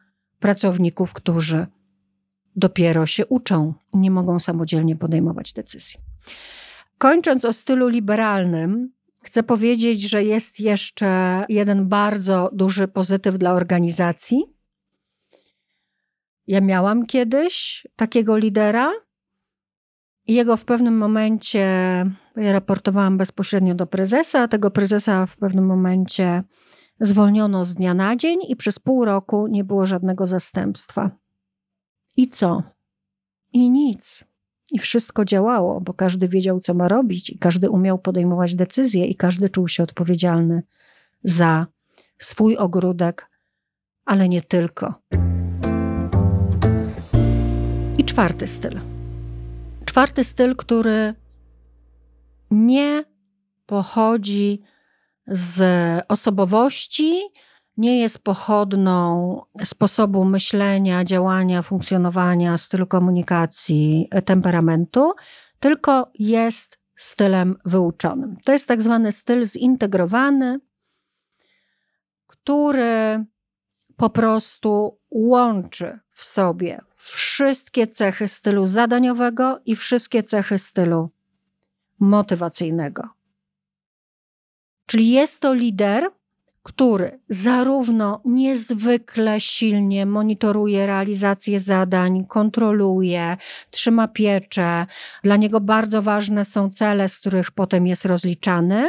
pracowników, 0.41 1.13
którzy 1.13 1.67
dopiero 2.57 3.07
się 3.07 3.27
uczą, 3.27 3.75
nie 3.95 4.11
mogą 4.11 4.39
samodzielnie 4.39 4.97
podejmować 4.97 5.53
decyzji. 5.53 6.01
Kończąc 6.99 7.45
o 7.45 7.53
stylu 7.53 7.89
liberalnym, 7.89 8.93
chcę 9.27 9.43
powiedzieć, 9.43 10.01
że 10.01 10.25
jest 10.25 10.61
jeszcze 10.61 11.45
jeden 11.49 11.89
bardzo 11.89 12.51
duży 12.53 12.89
pozytyw 12.89 13.39
dla 13.39 13.53
organizacji. 13.53 14.45
Ja 16.47 16.61
miałam 16.61 17.07
kiedyś 17.07 17.87
takiego 17.97 18.37
lidera, 18.37 18.93
jego 20.27 20.57
w 20.57 20.65
pewnym 20.65 20.99
momencie, 20.99 21.61
ja 22.37 22.53
raportowałam 22.53 23.17
bezpośrednio 23.17 23.75
do 23.75 23.87
prezesa, 23.87 24.49
tego 24.49 24.71
prezesa 24.71 25.27
w 25.27 25.37
pewnym 25.37 25.67
momencie 25.67 26.43
zwolniono 27.01 27.65
z 27.65 27.75
dnia 27.75 27.95
na 27.95 28.17
dzień 28.17 28.39
i 28.49 28.57
przez 28.57 28.79
pół 28.79 29.05
roku 29.05 29.47
nie 29.47 29.65
było 29.65 29.87
żadnego 29.87 30.27
zastępstwa. 30.27 31.11
I 32.17 32.27
co? 32.27 32.63
I 33.53 33.71
nic. 33.71 34.25
I 34.73 34.79
wszystko 34.79 35.25
działało, 35.25 35.81
bo 35.81 35.95
każdy 35.95 36.29
wiedział, 36.29 36.61
co 36.61 36.75
ma 36.75 36.89
robić, 36.89 37.31
i 37.31 37.39
każdy 37.39 37.71
umiał 37.71 37.99
podejmować 37.99 38.55
decyzje, 38.55 39.07
i 39.07 39.17
każdy 39.17 39.51
czuł 39.51 39.69
się 39.69 39.83
odpowiedzialny 39.83 40.63
za 41.25 41.67
swój 42.19 42.57
ogródek, 42.57 43.31
ale 44.05 44.29
nie 44.29 44.43
tylko. 44.43 44.95
I 47.99 48.05
czwarty 48.05 48.47
styl 48.47 48.81
czwarty 49.97 50.25
styl, 50.25 50.57
który 50.57 51.15
nie 52.51 53.05
pochodzi 53.67 54.63
z 55.27 55.61
osobowości, 56.09 57.21
nie 57.77 58.01
jest 58.01 58.19
pochodną 58.19 59.41
sposobu 59.65 60.25
myślenia, 60.25 61.05
działania, 61.05 61.63
funkcjonowania, 61.63 62.59
stylu 62.59 62.87
komunikacji, 62.87 64.09
temperamentu, 64.25 65.13
tylko 65.61 66.11
jest 66.15 66.79
stylem 66.97 67.57
wyuczonym. 67.65 68.37
To 68.45 68.53
jest 68.53 68.69
tak 68.69 68.83
zwany 68.83 69.13
styl 69.13 69.45
zintegrowany, 69.45 70.61
który 72.27 73.25
po 73.97 74.11
prostu 74.11 74.99
łączy 75.11 75.99
w 76.11 76.25
sobie 76.25 76.81
wszystkie 76.97 77.87
cechy 77.87 78.29
stylu 78.29 78.67
zadaniowego 78.67 79.61
i 79.65 79.77
wszystkie 79.77 80.23
cechy 80.23 80.59
stylu 80.59 81.11
motywacyjnego. 81.99 83.03
Czyli 84.87 85.11
jest 85.11 85.41
to 85.41 85.55
lider, 85.55 86.11
który 86.67 87.21
zarówno 87.29 88.21
niezwykle 88.25 89.41
silnie 89.41 90.07
monitoruje 90.07 90.87
realizację 90.87 91.61
zadań, 91.61 92.25
kontroluje, 92.25 93.37
trzyma 93.71 94.09
pieczę. 94.09 94.87
Dla 95.23 95.37
niego 95.37 95.61
bardzo 95.61 96.03
ważne 96.03 96.45
są 96.45 96.71
cele, 96.71 97.09
z 97.09 97.19
których 97.19 97.51
potem 97.51 97.87
jest 97.87 98.05
rozliczany. 98.05 98.89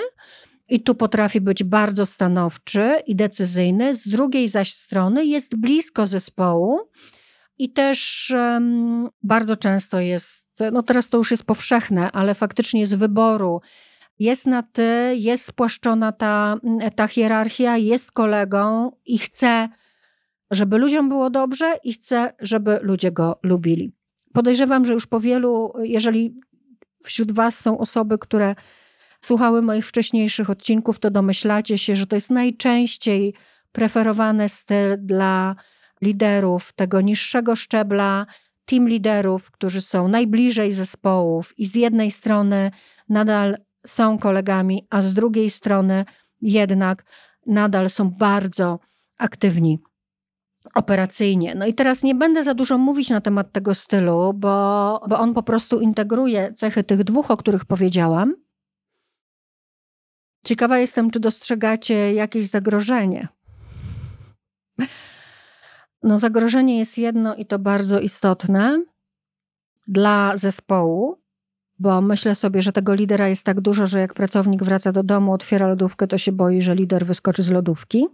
I 0.70 0.84
tu 0.84 0.96
potrafi 0.96 1.42
być 1.42 1.64
bardzo 1.64 2.06
stanowczy 2.06 2.96
i 3.08 3.16
decyzyjny. 3.16 3.96
Z 3.96 4.08
drugiej 4.08 4.48
zaś 4.48 4.74
strony 4.74 5.26
jest 5.26 5.56
blisko 5.56 6.08
zespołu 6.08 6.80
i 7.58 7.74
też 7.74 8.32
um, 8.36 9.10
bardzo 9.24 9.56
często 9.56 10.00
jest, 10.00 10.60
no 10.72 10.84
teraz 10.84 11.10
to 11.10 11.18
już 11.18 11.32
jest 11.32 11.46
powszechne, 11.46 12.12
ale 12.12 12.36
faktycznie 12.36 12.88
z 12.88 12.94
wyboru 12.94 13.62
jest 14.20 14.48
na 14.48 14.64
ty, 14.64 15.16
jest 15.16 15.46
spłaszczona 15.46 16.12
ta, 16.12 16.56
ta 16.96 17.08
hierarchia, 17.08 17.78
jest 17.78 18.12
kolegą 18.12 18.92
i 19.06 19.18
chce, 19.18 19.70
żeby 20.52 20.78
ludziom 20.78 21.10
było 21.10 21.30
dobrze 21.30 21.74
i 21.84 21.94
chce, 21.94 22.34
żeby 22.40 22.80
ludzie 22.82 23.12
go 23.12 23.40
lubili. 23.44 23.92
Podejrzewam, 24.34 24.86
że 24.86 24.94
już 24.94 25.08
po 25.08 25.20
wielu, 25.20 25.74
jeżeli 25.84 26.40
wśród 27.04 27.32
Was 27.32 27.60
są 27.60 27.78
osoby, 27.78 28.18
które 28.18 28.56
słuchały 29.20 29.62
moich 29.62 29.88
wcześniejszych 29.88 30.50
odcinków, 30.50 31.00
to 31.00 31.12
domyślacie 31.12 31.78
się, 31.78 31.96
że 31.96 32.08
to 32.08 32.16
jest 32.16 32.30
najczęściej 32.30 33.34
preferowany 33.72 34.50
styl 34.50 34.98
dla 35.00 35.56
liderów 36.02 36.74
tego 36.74 37.02
niższego 37.02 37.56
szczebla, 37.56 38.26
team 38.66 38.88
liderów, 38.88 39.52
którzy 39.52 39.82
są 39.82 40.08
najbliżej 40.08 40.74
zespołów 40.74 41.60
i 41.60 41.66
z 41.66 41.76
jednej 41.76 42.12
strony 42.12 42.72
nadal 43.10 43.58
są 43.88 44.18
kolegami, 44.20 44.88
a 44.90 45.02
z 45.02 45.14
drugiej 45.14 45.50
strony 45.50 46.06
jednak 46.42 47.04
nadal 47.46 47.90
są 47.90 48.10
bardzo 48.10 48.80
aktywni 49.18 49.80
operacyjnie. 50.76 51.56
No 51.56 51.66
i 51.66 51.74
teraz 51.74 52.04
nie 52.04 52.16
będę 52.16 52.44
za 52.44 52.54
dużo 52.54 52.78
mówić 52.78 53.10
na 53.10 53.22
temat 53.22 53.52
tego 53.52 53.76
stylu, 53.76 54.34
bo, 54.34 55.02
bo 55.10 55.20
on 55.20 55.34
po 55.34 55.44
prostu 55.44 55.80
integruje 55.80 56.52
cechy 56.52 56.84
tych 56.84 57.04
dwóch, 57.04 57.32
o 57.32 57.38
których 57.38 57.66
powiedziałam. 57.66 58.36
Ciekawa 60.46 60.80
jestem, 60.80 61.12
czy 61.12 61.20
dostrzegacie 61.20 62.14
jakieś 62.14 62.48
zagrożenie. 62.48 63.28
No, 66.04 66.20
zagrożenie 66.20 66.80
jest 66.80 66.98
jedno 66.98 67.36
i 67.36 67.46
to 67.46 67.60
bardzo 67.60 68.00
istotne 68.00 68.84
dla 69.88 70.38
zespołu, 70.38 71.22
bo 71.80 72.02
myślę 72.02 72.36
sobie, 72.36 72.62
że 72.62 72.72
tego 72.72 72.94
lidera 72.94 73.28
jest 73.28 73.44
tak 73.44 73.62
dużo, 73.62 73.88
że 73.88 74.00
jak 74.00 74.14
pracownik 74.14 74.64
wraca 74.64 74.92
do 74.92 75.04
domu, 75.04 75.34
otwiera 75.34 75.68
lodówkę, 75.68 76.08
to 76.08 76.18
się 76.18 76.32
boi, 76.32 76.62
że 76.62 76.76
lider 76.76 77.06
wyskoczy 77.06 77.44
z 77.44 77.52
lodówki. 77.52 78.08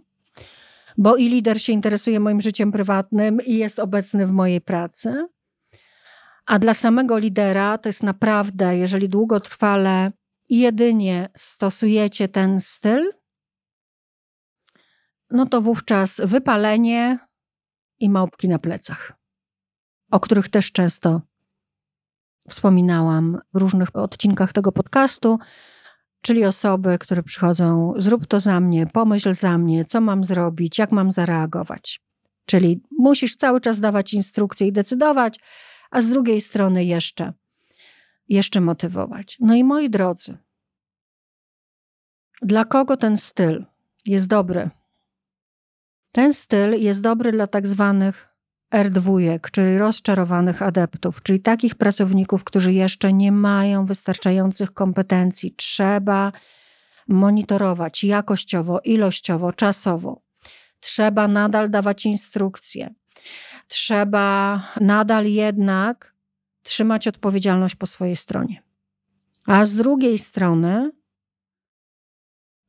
bo 0.98 1.16
i 1.16 1.28
lider 1.28 1.62
się 1.62 1.72
interesuje 1.72 2.20
moim 2.20 2.40
życiem 2.40 2.72
prywatnym 2.72 3.40
i 3.46 3.56
jest 3.56 3.78
obecny 3.78 4.26
w 4.26 4.30
mojej 4.30 4.60
pracy. 4.60 5.26
A 6.46 6.58
dla 6.58 6.74
samego 6.74 7.18
lidera 7.18 7.78
to 7.78 7.88
jest 7.88 8.02
naprawdę, 8.02 8.78
jeżeli 8.78 9.08
długotrwale 9.08 10.12
jedynie 10.48 11.28
stosujecie 11.36 12.28
ten 12.28 12.60
styl, 12.60 13.12
no 15.30 15.46
to 15.46 15.60
wówczas 15.60 16.20
wypalenie 16.24 17.18
i 18.00 18.10
małpki 18.10 18.48
na 18.48 18.58
plecach, 18.58 19.12
o 20.10 20.20
których 20.20 20.48
też 20.48 20.72
często 20.72 21.20
wspominałam 22.48 23.38
w 23.54 23.58
różnych 23.58 23.96
odcinkach 23.96 24.52
tego 24.52 24.72
podcastu, 24.72 25.38
czyli 26.20 26.44
osoby, 26.44 26.98
które 27.00 27.22
przychodzą, 27.22 27.94
zrób 27.96 28.26
to 28.26 28.40
za 28.40 28.60
mnie, 28.60 28.86
pomyśl 28.86 29.34
za 29.34 29.58
mnie, 29.58 29.84
co 29.84 30.00
mam 30.00 30.24
zrobić, 30.24 30.78
jak 30.78 30.92
mam 30.92 31.10
zareagować. 31.10 32.00
Czyli 32.46 32.82
musisz 32.98 33.36
cały 33.36 33.60
czas 33.60 33.80
dawać 33.80 34.14
instrukcje 34.14 34.66
i 34.66 34.72
decydować, 34.72 35.40
a 35.90 36.00
z 36.00 36.08
drugiej 36.08 36.40
strony 36.40 36.84
jeszcze, 36.84 37.32
jeszcze 38.28 38.60
motywować. 38.60 39.36
No 39.40 39.54
i 39.54 39.64
moi 39.64 39.90
drodzy, 39.90 40.38
dla 42.42 42.64
kogo 42.64 42.96
ten 42.96 43.16
styl 43.16 43.64
jest 44.06 44.28
dobry? 44.28 44.70
Ten 46.12 46.34
styl 46.34 46.82
jest 46.82 47.00
dobry 47.00 47.32
dla 47.32 47.46
tak 47.46 47.66
zwanych 47.66 48.33
R2, 48.74 49.38
czyli 49.52 49.78
rozczarowanych 49.78 50.62
adeptów, 50.62 51.22
czyli 51.22 51.40
takich 51.40 51.74
pracowników, 51.74 52.44
którzy 52.44 52.72
jeszcze 52.72 53.12
nie 53.12 53.32
mają 53.32 53.86
wystarczających 53.86 54.74
kompetencji. 54.74 55.54
Trzeba 55.56 56.32
monitorować 57.08 58.04
jakościowo, 58.04 58.80
ilościowo, 58.84 59.52
czasowo. 59.52 60.22
Trzeba 60.80 61.28
nadal 61.28 61.70
dawać 61.70 62.06
instrukcje. 62.06 62.94
Trzeba 63.68 64.62
nadal 64.80 65.26
jednak 65.26 66.14
trzymać 66.62 67.08
odpowiedzialność 67.08 67.74
po 67.74 67.86
swojej 67.86 68.16
stronie. 68.16 68.62
A 69.46 69.64
z 69.64 69.74
drugiej 69.74 70.18
strony 70.18 70.90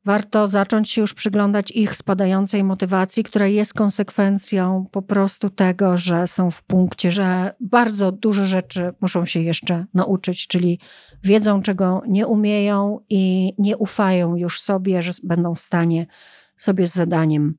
warto 0.06 0.48
zacząć 0.48 0.92
się 0.92 1.02
już 1.02 1.14
przyglądać 1.14 1.72
ich 1.72 1.96
spadającej 1.96 2.64
motywacji, 2.64 3.24
która 3.24 3.48
jest 3.48 3.74
konsekwencją 3.74 4.86
po 4.92 5.02
prostu 5.02 5.50
tego, 5.50 5.98
że 5.98 6.28
są 6.28 6.52
w 6.52 6.64
punkcie, 6.64 7.12
że 7.12 7.56
bardzo 7.60 8.12
dużo 8.12 8.46
rzeczy 8.46 8.94
muszą 9.02 9.26
się 9.26 9.40
jeszcze 9.40 9.86
nauczyć, 9.94 10.48
czyli 10.48 10.80
wiedzą, 11.24 11.62
czego 11.62 12.02
nie 12.08 12.28
umieją 12.28 13.00
i 13.10 13.54
nie 13.58 13.78
ufają 13.78 14.36
już 14.36 14.62
sobie, 14.62 15.02
że 15.02 15.12
będą 15.24 15.56
w 15.56 15.60
stanie 15.60 16.08
sobie 16.58 16.88
z 16.88 16.94
zadaniem 16.94 17.58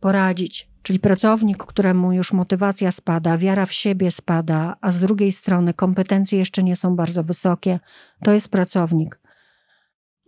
poradzić. 0.00 0.68
Czyli 0.82 0.98
pracownik, 0.98 1.64
któremu 1.64 2.12
już 2.12 2.32
motywacja 2.32 2.90
spada, 2.90 3.38
wiara 3.38 3.66
w 3.66 3.72
siebie 3.72 4.10
spada, 4.10 4.76
a 4.80 4.90
z 4.90 5.00
drugiej 5.00 5.32
strony 5.32 5.74
kompetencje 5.74 6.38
jeszcze 6.38 6.62
nie 6.62 6.76
są 6.76 6.96
bardzo 6.96 7.24
wysokie, 7.24 7.80
to 8.24 8.32
jest 8.32 8.48
pracownik, 8.48 9.20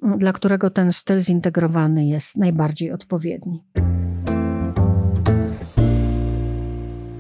dla 0.02 0.32
którego 0.32 0.70
ten 0.70 0.92
styl 0.92 1.20
zintegrowany 1.20 2.06
jest 2.06 2.37
najbardziej 2.37 2.92
odpowiedni. 2.92 3.64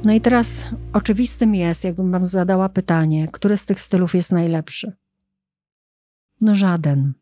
No 0.04 0.12
i 0.12 0.20
teraz 0.20 0.64
oczywistym 0.92 1.54
jest, 1.54 1.84
jakbym 1.84 2.12
Wam 2.12 2.26
zadała 2.26 2.68
pytanie, 2.68 3.28
który 3.32 3.56
z 3.56 3.66
tych 3.66 3.80
stylów 3.80 4.14
jest 4.14 4.32
najlepszy? 4.32 4.96
No 6.40 6.54
żaden. 6.54 7.14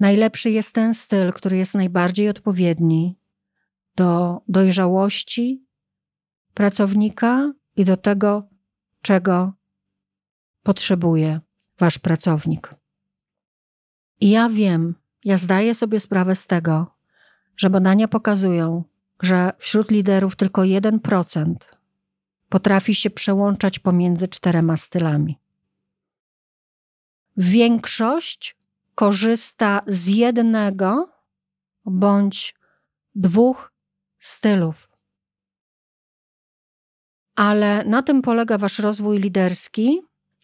Najlepszy 0.00 0.50
jest 0.50 0.74
ten 0.74 0.94
styl, 0.94 1.32
który 1.32 1.56
jest 1.56 1.74
najbardziej 1.74 2.28
odpowiedni 2.28 3.18
do 3.96 4.40
dojrzałości 4.48 5.66
pracownika 6.54 7.52
i 7.76 7.84
do 7.84 7.96
tego, 7.96 8.48
czego 9.02 9.52
potrzebuje 10.62 11.40
Wasz 11.78 11.98
pracownik. 11.98 12.83
I 14.24 14.30
ja 14.30 14.48
wiem, 14.48 14.94
ja 15.24 15.36
zdaję 15.36 15.74
sobie 15.74 16.00
sprawę 16.00 16.34
z 16.34 16.46
tego, 16.46 16.94
że 17.56 17.70
badania 17.70 18.08
pokazują, 18.08 18.84
że 19.22 19.52
wśród 19.58 19.90
liderów 19.90 20.36
tylko 20.36 20.62
1% 20.62 21.54
potrafi 22.48 22.94
się 22.94 23.10
przełączać 23.10 23.78
pomiędzy 23.78 24.28
czterema 24.28 24.76
stylami. 24.76 25.38
Większość 27.36 28.56
korzysta 28.94 29.82
z 29.86 30.08
jednego 30.08 31.08
bądź 31.84 32.54
dwóch 33.14 33.72
stylów. 34.18 34.88
Ale 37.36 37.84
na 37.84 38.02
tym 38.02 38.22
polega 38.22 38.58
Wasz 38.58 38.78
rozwój 38.78 39.18
liderski, 39.18 40.02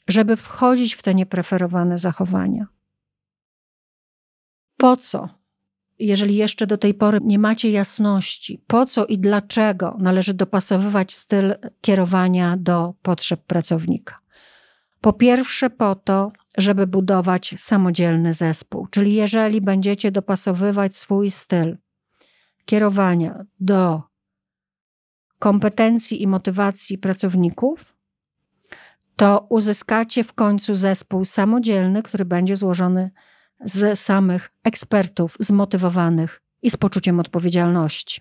żeby 0.09 0.37
wchodzić 0.37 0.95
w 0.95 1.03
te 1.03 1.15
niepreferowane 1.15 1.99
zachowania. 1.99 2.80
Po 4.81 4.97
co? 4.97 5.29
Jeżeli 5.99 6.37
jeszcze 6.37 6.67
do 6.67 6.79
tej 6.79 6.95
pory 6.95 7.19
nie 7.23 7.39
macie 7.39 7.71
jasności, 7.71 8.65
po 8.67 8.87
co 8.87 9.07
i 9.07 9.19
dlaczego 9.19 9.97
należy 9.99 10.35
dopasowywać 10.35 11.15
styl 11.15 11.55
kierowania 11.81 12.57
do 12.57 12.95
potrzeb 13.03 13.45
pracownika. 13.45 14.19
Po 15.01 15.13
pierwsze, 15.13 15.71
po 15.71 15.95
to, 15.95 16.33
żeby 16.59 16.87
budować 16.87 17.55
samodzielny 17.59 18.35
zespół, 18.35 18.87
czyli 18.87 19.15
jeżeli 19.15 19.61
będziecie 19.61 20.13
dopasowywać 20.13 20.97
swój 20.97 21.31
styl 21.31 21.79
kierowania 22.65 23.45
do 23.61 24.03
kompetencji 25.39 26.23
i 26.23 26.27
motywacji 26.27 26.99
pracowników, 26.99 27.95
to 29.17 29.47
uzyskacie 29.49 30.25
w 30.25 30.33
końcu 30.33 30.75
zespół 30.75 31.25
samodzielny, 31.25 32.03
który 32.03 32.25
będzie 32.25 32.57
złożony 32.57 33.11
samych 33.95 34.51
ekspertów 34.65 35.37
zmotywowanych 35.41 36.43
i 36.63 36.71
z 36.71 36.77
poczuciem 36.77 37.21
odpowiedzialności. 37.21 38.21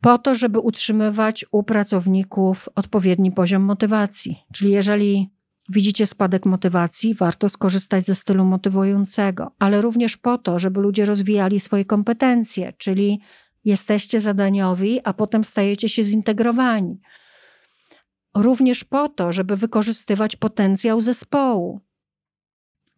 Po 0.00 0.18
to, 0.18 0.34
żeby 0.34 0.58
utrzymywać 0.58 1.44
u 1.52 1.62
pracowników 1.62 2.68
odpowiedni 2.74 3.32
poziom 3.32 3.62
motywacji. 3.62 4.42
Czyli 4.52 4.70
jeżeli 4.70 5.30
widzicie 5.68 6.06
spadek 6.06 6.46
motywacji, 6.46 7.14
warto 7.14 7.48
skorzystać 7.48 8.04
ze 8.04 8.14
stylu 8.14 8.44
motywującego, 8.44 9.50
ale 9.58 9.80
również 9.80 10.16
po 10.16 10.38
to, 10.38 10.58
żeby 10.58 10.80
ludzie 10.80 11.04
rozwijali 11.04 11.60
swoje 11.60 11.84
kompetencje, 11.84 12.72
czyli 12.72 13.20
jesteście 13.64 14.20
zadaniowi, 14.20 15.00
a 15.04 15.12
potem 15.12 15.44
stajecie 15.44 15.88
się 15.88 16.02
zintegrowani. 16.02 17.00
Również 18.34 18.84
po 18.84 19.08
to, 19.08 19.32
żeby 19.32 19.56
wykorzystywać 19.56 20.36
potencjał 20.36 21.00
zespołu, 21.00 21.80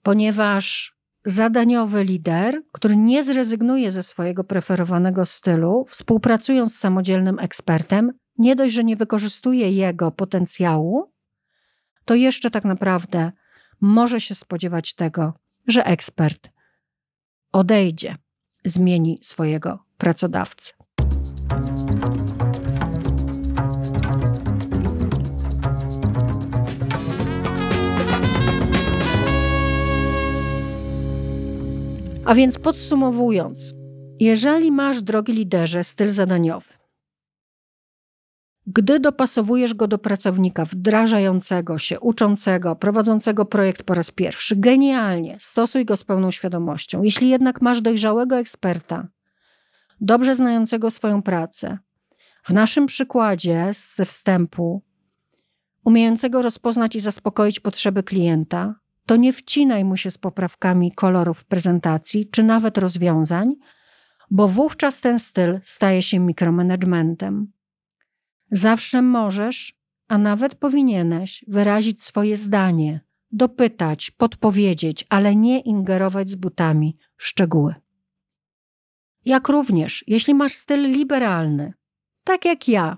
ponieważ 0.02 0.96
zadaniowy 1.24 2.04
lider, 2.04 2.62
który 2.72 2.96
nie 2.96 3.22
zrezygnuje 3.22 3.90
ze 3.90 4.02
swojego 4.02 4.44
preferowanego 4.44 5.26
stylu, 5.26 5.86
współpracując 5.88 6.74
z 6.74 6.78
samodzielnym 6.78 7.38
ekspertem, 7.38 8.12
nie 8.38 8.56
dość, 8.56 8.74
że 8.74 8.84
nie 8.84 8.96
wykorzystuje 8.96 9.72
jego 9.72 10.10
potencjału, 10.10 11.12
to 12.04 12.14
jeszcze 12.14 12.50
tak 12.50 12.64
naprawdę 12.64 13.32
może 13.80 14.20
się 14.20 14.34
spodziewać 14.34 14.94
tego, 14.94 15.34
że 15.66 15.86
ekspert 15.86 16.50
odejdzie, 17.52 18.16
zmieni 18.64 19.18
swojego 19.22 19.84
pracodawcę. 19.98 20.72
A 32.26 32.34
więc 32.34 32.58
podsumowując, 32.58 33.74
jeżeli 34.20 34.72
masz, 34.72 35.02
drogi 35.02 35.32
liderze, 35.32 35.84
styl 35.84 36.08
zadaniowy, 36.08 36.74
gdy 38.66 39.00
dopasowujesz 39.00 39.74
go 39.74 39.88
do 39.88 39.98
pracownika 39.98 40.64
wdrażającego 40.64 41.78
się, 41.78 42.00
uczącego, 42.00 42.76
prowadzącego 42.76 43.44
projekt 43.44 43.82
po 43.82 43.94
raz 43.94 44.10
pierwszy, 44.10 44.56
genialnie, 44.56 45.36
stosuj 45.40 45.84
go 45.84 45.96
z 45.96 46.04
pełną 46.04 46.30
świadomością. 46.30 47.02
Jeśli 47.02 47.28
jednak 47.28 47.62
masz 47.62 47.80
dojrzałego 47.80 48.36
eksperta, 48.36 49.08
dobrze 50.00 50.34
znającego 50.34 50.90
swoją 50.90 51.22
pracę, 51.22 51.78
w 52.44 52.50
naszym 52.50 52.86
przykładzie 52.86 53.70
ze 53.72 54.04
wstępu, 54.04 54.82
umiejącego 55.84 56.42
rozpoznać 56.42 56.96
i 56.96 57.00
zaspokoić 57.00 57.60
potrzeby 57.60 58.02
klienta, 58.02 58.74
to 59.06 59.16
nie 59.16 59.32
wcinaj 59.32 59.84
mu 59.84 59.96
się 59.96 60.10
z 60.10 60.18
poprawkami 60.18 60.92
kolorów 60.92 61.44
prezentacji 61.44 62.28
czy 62.30 62.42
nawet 62.42 62.78
rozwiązań, 62.78 63.54
bo 64.30 64.48
wówczas 64.48 65.00
ten 65.00 65.18
styl 65.18 65.60
staje 65.62 66.02
się 66.02 66.18
mikromanagementem. 66.18 67.52
Zawsze 68.50 69.02
możesz, 69.02 69.74
a 70.08 70.18
nawet 70.18 70.54
powinieneś 70.54 71.44
wyrazić 71.48 72.02
swoje 72.02 72.36
zdanie, 72.36 73.00
dopytać, 73.30 74.10
podpowiedzieć, 74.10 75.06
ale 75.08 75.36
nie 75.36 75.60
ingerować 75.60 76.30
z 76.30 76.34
butami 76.34 76.96
w 77.16 77.26
szczegóły. 77.26 77.74
Jak 79.24 79.48
również, 79.48 80.04
jeśli 80.06 80.34
masz 80.34 80.52
styl 80.52 80.92
liberalny, 80.92 81.72
tak 82.24 82.44
jak 82.44 82.68
ja, 82.68 82.96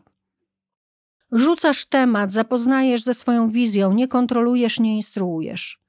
rzucasz 1.32 1.86
temat, 1.86 2.32
zapoznajesz 2.32 3.02
ze 3.02 3.14
swoją 3.14 3.48
wizją, 3.48 3.92
nie 3.92 4.09
kontrolujesz, 4.09 4.80
nie 4.80 4.96
instruujesz. 4.96 5.86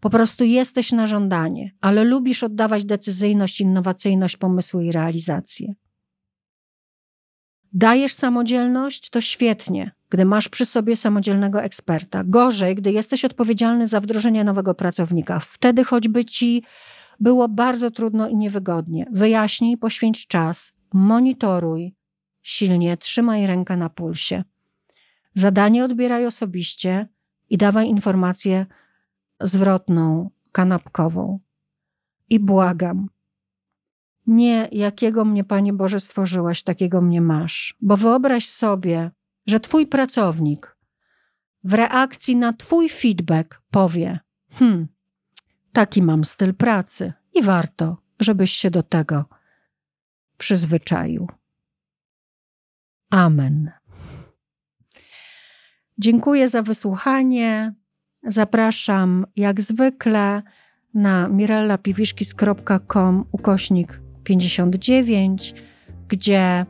Po 0.00 0.10
prostu 0.10 0.44
jesteś 0.44 0.92
na 0.92 1.06
żądanie, 1.06 1.70
ale 1.80 2.04
lubisz 2.04 2.42
oddawać 2.42 2.84
decyzyjność, 2.84 3.60
innowacyjność, 3.60 4.36
pomysły 4.36 4.84
i 4.84 4.92
realizację. 4.92 5.74
Dajesz 7.72 8.14
samodzielność, 8.14 9.10
to 9.10 9.20
świetnie, 9.20 9.90
gdy 10.10 10.24
masz 10.24 10.48
przy 10.48 10.66
sobie 10.66 10.96
samodzielnego 10.96 11.62
eksperta. 11.62 12.24
Gorzej, 12.24 12.74
gdy 12.74 12.92
jesteś 12.92 13.24
odpowiedzialny 13.24 13.86
za 13.86 14.00
wdrożenie 14.00 14.44
nowego 14.44 14.74
pracownika. 14.74 15.40
Wtedy 15.40 15.84
choćby 15.84 16.24
ci 16.24 16.62
było 17.20 17.48
bardzo 17.48 17.90
trudno 17.90 18.28
i 18.28 18.36
niewygodnie. 18.36 19.06
Wyjaśnij, 19.12 19.76
poświęć 19.76 20.26
czas, 20.26 20.72
monitoruj, 20.92 21.94
silnie 22.42 22.96
trzymaj 22.96 23.46
rękę 23.46 23.76
na 23.76 23.90
pulsie. 23.90 24.44
Zadanie 25.34 25.84
odbieraj 25.84 26.26
osobiście 26.26 27.08
i 27.50 27.56
dawaj 27.56 27.88
informację 27.88 28.66
zwrotną, 29.40 30.30
kanapkową. 30.52 31.40
I 32.30 32.40
błagam, 32.40 33.08
nie 34.26 34.68
jakiego 34.72 35.24
mnie, 35.24 35.44
Panie 35.44 35.72
Boże, 35.72 36.00
stworzyłaś, 36.00 36.62
takiego 36.62 37.00
mnie 37.00 37.20
masz. 37.20 37.76
Bo 37.80 37.96
wyobraź 37.96 38.48
sobie, 38.48 39.10
że 39.46 39.60
Twój 39.60 39.86
pracownik 39.86 40.76
w 41.64 41.74
reakcji 41.74 42.36
na 42.36 42.52
Twój 42.52 42.88
feedback 42.88 43.62
powie: 43.70 44.20
Hmm, 44.50 44.88
taki 45.72 46.02
mam 46.02 46.24
styl 46.24 46.54
pracy 46.54 47.12
i 47.34 47.42
warto, 47.42 47.96
żebyś 48.20 48.52
się 48.52 48.70
do 48.70 48.82
tego 48.82 49.24
przyzwyczaił. 50.38 51.28
Amen. 53.10 53.70
Dziękuję 55.98 56.48
za 56.48 56.62
wysłuchanie. 56.62 57.74
Zapraszam 58.22 59.26
jak 59.36 59.60
zwykle 59.60 60.42
na 60.94 61.28
mirellapiwiszkis.com 61.28 63.24
ukośnik 63.32 64.00
59, 64.24 65.54
gdzie 66.08 66.66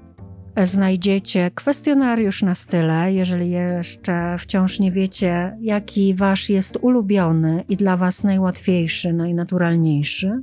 znajdziecie 0.64 1.51
kwestionariusz 1.55 2.42
na 2.42 2.55
style, 2.55 3.12
jeżeli 3.12 3.51
jeszcze 3.51 4.36
wciąż 4.38 4.80
nie 4.80 4.92
wiecie, 4.92 5.57
jaki 5.61 6.14
wasz 6.14 6.51
jest 6.51 6.78
ulubiony 6.80 7.64
i 7.68 7.76
dla 7.76 7.97
was 7.97 8.24
najłatwiejszy, 8.24 9.12
najnaturalniejszy, 9.12 10.42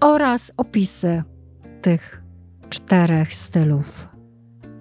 oraz 0.00 0.52
opisy 0.56 1.22
tych 1.82 2.22
czterech 2.68 3.34
stylów, 3.34 4.08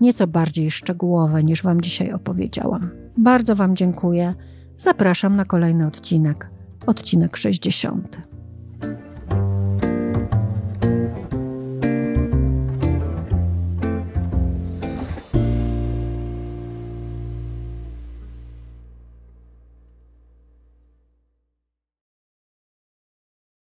nieco 0.02 0.28
bardziej 0.28 0.72
szczegółowe 0.72 1.44
niż 1.44 1.64
wam 1.64 1.82
dzisiaj 1.82 2.12
opowiedziałam. 2.12 2.99
Bardzo 3.20 3.56
wam 3.56 3.76
dziękuję. 3.76 4.34
Zapraszam 4.78 5.36
na 5.36 5.46
kolejny 5.46 5.88
odcinek, 5.88 6.50
odcinek 6.86 7.38
60. 7.38 8.29